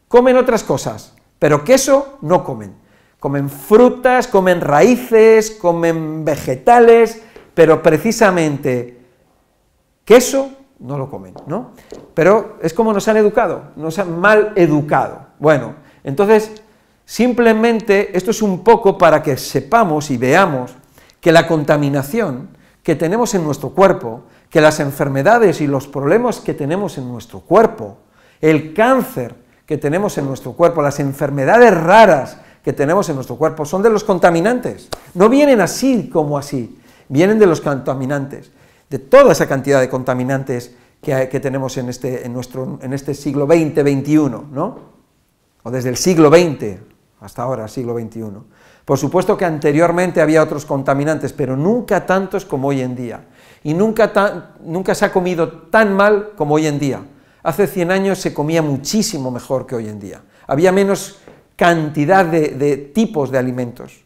Comen 0.08 0.38
otras 0.38 0.64
cosas. 0.64 1.14
Pero 1.40 1.64
queso 1.64 2.18
no 2.22 2.44
comen. 2.44 2.76
Comen 3.20 3.50
frutas, 3.50 4.28
comen 4.28 4.62
raíces, 4.62 5.52
comen 5.52 6.24
vegetales, 6.24 7.22
pero 7.54 7.82
precisamente 7.82 9.02
queso 10.06 10.52
no 10.80 10.98
lo 10.98 11.10
comen, 11.10 11.34
¿no? 11.48 11.72
Pero 12.14 12.58
es 12.62 12.74
como 12.74 12.94
nos 12.94 13.08
han 13.08 13.18
educado, 13.18 13.72
nos 13.76 13.98
han 13.98 14.20
mal 14.20 14.54
educado. 14.56 15.28
Bueno, 15.40 15.76
entonces, 16.04 16.62
simplemente 17.06 18.16
esto 18.16 18.32
es 18.32 18.42
un 18.42 18.64
poco 18.64 18.98
para 18.98 19.24
que 19.24 19.36
sepamos 19.38 20.12
y 20.12 20.18
veamos 20.18 20.76
que 21.20 21.32
la 21.32 21.48
contaminación 21.48 22.50
que 22.84 22.96
tenemos 22.96 23.34
en 23.34 23.44
nuestro 23.44 23.72
cuerpo, 23.72 24.24
que 24.50 24.62
las 24.62 24.80
enfermedades 24.80 25.62
y 25.62 25.68
los 25.68 25.88
problemas 25.88 26.40
que 26.40 26.54
tenemos 26.54 26.98
en 26.98 27.08
nuestro 27.08 27.42
cuerpo, 27.42 27.98
el 28.42 28.74
cáncer, 28.74 29.36
que 29.66 29.78
tenemos 29.78 30.18
en 30.18 30.26
nuestro 30.26 30.54
cuerpo, 30.54 30.82
las 30.82 31.00
enfermedades 31.00 31.76
raras 31.76 32.38
que 32.64 32.74
tenemos 32.74 33.10
en 33.10 33.16
nuestro 33.16 33.36
cuerpo, 33.36 33.66
son 33.66 33.82
de 33.82 33.90
los 33.90 34.04
contaminantes. 34.04 34.90
No 35.14 35.30
vienen 35.30 35.62
así 35.62 36.10
como 36.10 36.38
así, 36.38 36.80
vienen 37.10 37.40
de 37.40 37.46
los 37.46 37.62
contaminantes, 37.62 38.52
de 38.90 39.00
toda 39.00 39.34
esa 39.34 39.48
cantidad 39.48 39.82
de 39.82 39.90
contaminantes 39.90 40.76
que, 41.02 41.40
tenemos 41.40 41.78
en 41.78 41.90
este, 41.90 42.26
en, 42.26 42.34
nuestro, 42.34 42.80
en 42.82 42.94
este 42.94 43.14
siglo 43.14 43.46
XX, 43.46 43.82
XXI, 43.82 44.16
¿no? 44.52 44.80
O 45.64 45.72
desde 45.72 45.90
el 45.90 45.98
siglo 45.98 46.30
XX, 46.30 46.80
hasta 47.22 47.44
ahora, 47.44 47.68
siglo 47.68 47.98
XXI. 47.98 48.24
Por 48.86 48.98
supuesto 48.98 49.38
que 49.38 49.46
anteriormente 49.46 50.22
había 50.22 50.42
otros 50.42 50.66
contaminantes, 50.66 51.34
pero 51.34 51.58
nunca 51.58 52.06
tantos 52.06 52.46
como 52.46 52.70
hoy 52.70 52.82
en 52.82 52.96
día. 52.96 53.26
Y 53.64 53.74
nunca, 53.74 54.54
nunca 54.62 54.96
se 54.96 55.06
ha 55.06 55.12
comido 55.12 55.50
tan 55.70 55.94
mal 55.94 56.32
como 56.36 56.56
hoy 56.56 56.68
en 56.68 56.80
día. 56.80 57.02
Hace 57.44 57.68
100 57.68 57.92
años 57.92 58.20
se 58.20 58.34
comía 58.34 58.62
muchísimo 58.62 59.32
mejor 59.32 59.66
que 59.66 59.76
hoy 59.76 59.88
en 59.88 60.00
día. 60.00 60.22
Había 60.48 60.72
menos 60.72 61.20
cantidad 61.56 62.26
de, 62.26 62.50
de 62.50 62.78
tipos 62.78 63.32
de 63.32 63.38
alimentos. 63.38 64.04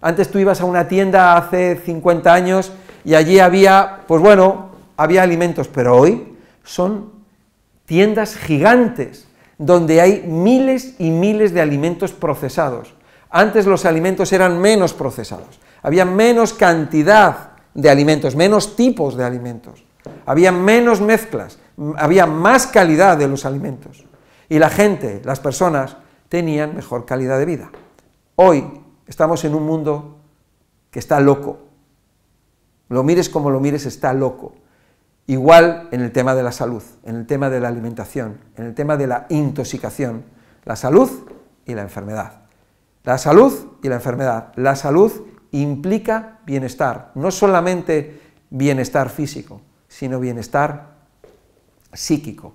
Antes 0.00 0.30
tú 0.30 0.38
ibas 0.38 0.60
a 0.60 0.64
una 0.64 0.88
tienda 0.88 1.36
hace 1.36 1.76
50 1.76 2.32
años 2.32 2.72
y 3.04 3.14
allí 3.14 3.38
había, 3.38 4.00
pues 4.06 4.22
bueno, 4.22 4.70
había 4.96 5.22
alimentos, 5.22 5.68
pero 5.68 5.96
hoy 5.96 6.36
son 6.64 7.10
tiendas 7.86 8.36
gigantes 8.36 9.26
donde 9.58 10.00
hay 10.00 10.22
miles 10.26 10.94
y 10.98 11.10
miles 11.10 11.52
de 11.52 11.60
alimentos 11.60 12.12
procesados. 12.12 12.94
Antes 13.28 13.66
los 13.66 13.84
alimentos 13.84 14.32
eran 14.32 14.58
menos 14.58 14.94
procesados, 14.94 15.60
había 15.82 16.04
menos 16.04 16.54
cantidad 16.54 17.49
de 17.74 17.90
alimentos, 17.90 18.36
menos 18.36 18.76
tipos 18.76 19.16
de 19.16 19.24
alimentos, 19.24 19.84
había 20.26 20.52
menos 20.52 21.00
mezclas, 21.00 21.58
había 21.96 22.26
más 22.26 22.66
calidad 22.66 23.16
de 23.16 23.28
los 23.28 23.44
alimentos. 23.44 24.04
Y 24.48 24.58
la 24.58 24.70
gente, 24.70 25.22
las 25.24 25.40
personas, 25.40 25.96
tenían 26.28 26.74
mejor 26.74 27.06
calidad 27.06 27.38
de 27.38 27.44
vida. 27.44 27.70
Hoy 28.36 28.82
estamos 29.06 29.44
en 29.44 29.54
un 29.54 29.64
mundo 29.64 30.18
que 30.90 30.98
está 30.98 31.20
loco. 31.20 31.58
Lo 32.88 33.02
mires 33.02 33.28
como 33.28 33.50
lo 33.50 33.60
mires, 33.60 33.86
está 33.86 34.12
loco. 34.12 34.54
Igual 35.26 35.88
en 35.92 36.00
el 36.00 36.10
tema 36.10 36.34
de 36.34 36.42
la 36.42 36.50
salud, 36.50 36.82
en 37.04 37.16
el 37.16 37.26
tema 37.26 37.50
de 37.50 37.60
la 37.60 37.68
alimentación, 37.68 38.38
en 38.56 38.66
el 38.66 38.74
tema 38.74 38.96
de 38.96 39.06
la 39.06 39.26
intoxicación, 39.28 40.24
la 40.64 40.74
salud 40.74 41.10
y 41.66 41.74
la 41.74 41.82
enfermedad. 41.82 42.42
La 43.04 43.16
salud 43.16 43.52
y 43.82 43.88
la 43.88 43.96
enfermedad. 43.96 44.52
La 44.56 44.74
salud 44.74 45.12
implica 45.52 46.38
bienestar, 46.46 47.12
no 47.14 47.30
solamente 47.30 48.20
bienestar 48.50 49.10
físico, 49.10 49.60
sino 49.88 50.20
bienestar 50.20 50.94
psíquico, 51.92 52.54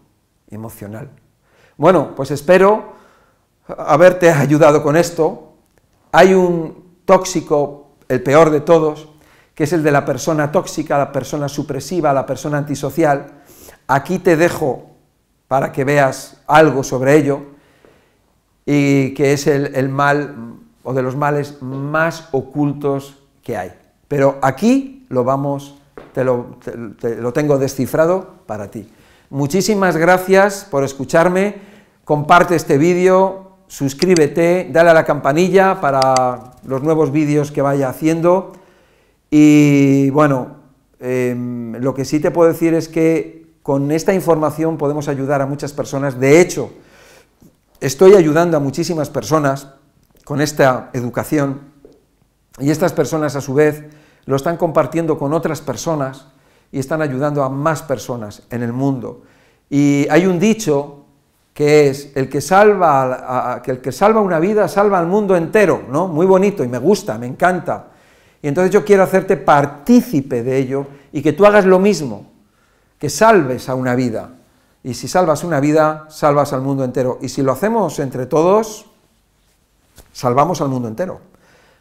emocional. 0.49 1.10
Bueno, 1.77 2.15
pues 2.15 2.31
espero 2.31 2.93
haberte 3.67 4.31
ayudado 4.31 4.81
con 4.84 4.95
esto. 4.95 5.53
Hay 6.12 6.34
un 6.34 6.99
tóxico, 7.05 7.95
el 8.08 8.23
peor 8.23 8.49
de 8.49 8.62
todos, 8.62 9.10
que 9.53 9.65
es 9.65 9.73
el 9.73 9.84
de 9.84 9.91
la 9.91 10.05
persona 10.05 10.51
tóxica, 10.51 10.97
la 10.97 11.12
persona 11.12 11.49
supresiva, 11.49 12.13
la 12.13 12.25
persona 12.25 12.58
antisocial. 12.58 13.41
Aquí 13.88 14.19
te 14.19 14.38
dejo 14.38 14.91
para 15.47 15.71
que 15.71 15.84
veas 15.84 16.41
algo 16.47 16.84
sobre 16.84 17.15
ello, 17.15 17.55
y 18.65 19.13
que 19.13 19.34
es 19.34 19.45
el, 19.47 19.89
mal 19.89 20.58
o 20.86 20.93
de 20.93 21.02
los 21.02 21.15
males 21.15 21.62
más 21.62 22.30
ocultos 22.32 23.17
que 23.43 23.58
hay. 23.58 23.74
Pero 24.08 24.38
aquí 24.41 25.06
lo 25.10 25.24
vamos, 25.24 25.76
te 26.13 26.24
lo, 26.24 26.58
te 27.00 27.15
lo 27.15 27.34
tengo 27.34 27.58
descifrado 27.58 28.36
para 28.45 28.71
ti. 28.71 28.88
Muchísimas 29.30 29.98
gracias 29.98 30.65
por 30.69 30.84
escucharme, 30.84 31.56
comparte 32.06 32.56
este 32.56 32.78
vídeo, 32.78 33.58
suscríbete, 33.67 34.69
dale 34.71 34.91
a 34.91 34.93
la 34.93 35.04
campanilla 35.04 35.82
para 35.82 36.54
los 36.65 36.84
nuevos 36.84 37.12
vídeos 37.12 37.52
que 37.52 37.62
vaya 37.62 37.89
haciendo. 37.89 38.54
Y 39.32 40.10
bueno, 40.12 40.58
em, 41.00 41.74
lo 41.74 41.93
que 41.93 42.06
sí 42.06 42.19
te 42.19 42.32
puedo 42.32 42.52
decir 42.52 42.74
es 42.74 42.88
que 42.88 43.48
con 43.63 43.91
esta 43.91 44.13
información 44.13 44.78
podemos 44.78 45.08
ayudar 45.08 45.41
a 45.41 45.48
muchas 45.48 45.74
personas. 45.74 46.19
De 46.19 46.39
hecho, 46.39 46.71
estoy 47.82 48.13
ayudando 48.13 48.58
a 48.58 48.60
muchísimas 48.60 49.10
personas 49.10 49.69
con 50.25 50.41
esta 50.41 50.89
educación 50.91 51.61
y 52.59 52.71
estas 52.71 52.91
personas 52.91 53.35
a 53.38 53.41
su 53.41 53.53
vez 53.53 53.85
lo 54.25 54.35
están 54.35 54.57
compartiendo 54.57 55.17
con 55.17 55.33
otras 55.33 55.61
personas 55.61 56.27
y 56.71 56.79
están 56.79 57.01
ayudando 57.01 57.43
a 57.43 57.49
más 57.49 57.83
personas 57.83 58.41
en 58.49 58.63
el 58.63 58.73
mundo. 58.73 59.21
Y 59.69 60.07
hay 60.09 60.25
un 60.25 60.39
dicho 60.39 61.05
que 61.53 61.89
es 61.89 62.11
el 62.15 62.27
que 62.27 62.41
salva, 62.41 63.61
que 63.63 63.71
el 63.71 63.81
que 63.81 63.91
salva 63.91 64.19
una 64.19 64.39
vida 64.39 64.67
salva 64.67 64.99
al 64.99 65.05
mundo 65.05 65.38
entero, 65.38 65.83
¿no? 65.89 66.07
Muy 66.07 66.25
bonito 66.25 66.63
y 66.63 66.67
me 66.67 66.79
gusta, 66.79 67.17
me 67.17 67.27
encanta. 67.27 67.88
Y 68.41 68.47
entonces 68.47 68.71
yo 68.71 68.83
quiero 68.83 69.03
hacerte 69.03 69.38
partícipe 69.38 70.43
de 70.43 70.57
ello 70.57 70.88
y 71.11 71.21
que 71.21 71.33
tú 71.33 71.45
hagas 71.45 71.65
lo 71.65 71.79
mismo, 71.79 72.31
que 72.97 73.09
salves 73.09 73.69
a 73.69 73.75
una 73.75 73.95
vida. 73.95 74.31
Y 74.83 74.95
si 74.95 75.07
salvas 75.07 75.43
una 75.43 75.59
vida, 75.59 76.07
salvas 76.09 76.51
al 76.51 76.61
mundo 76.61 76.83
entero. 76.83 77.19
Y 77.21 77.29
si 77.29 77.41
lo 77.41 77.51
hacemos 77.51 77.99
entre 77.99 78.25
todos, 78.25 78.88
salvamos 80.15 80.62
al 80.62 80.69
mundo 80.69 80.88
entero. 80.88 81.19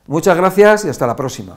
Muchas 0.09 0.37
gracias 0.37 0.85
y 0.85 0.88
hasta 0.88 1.07
la 1.07 1.14
próxima. 1.14 1.57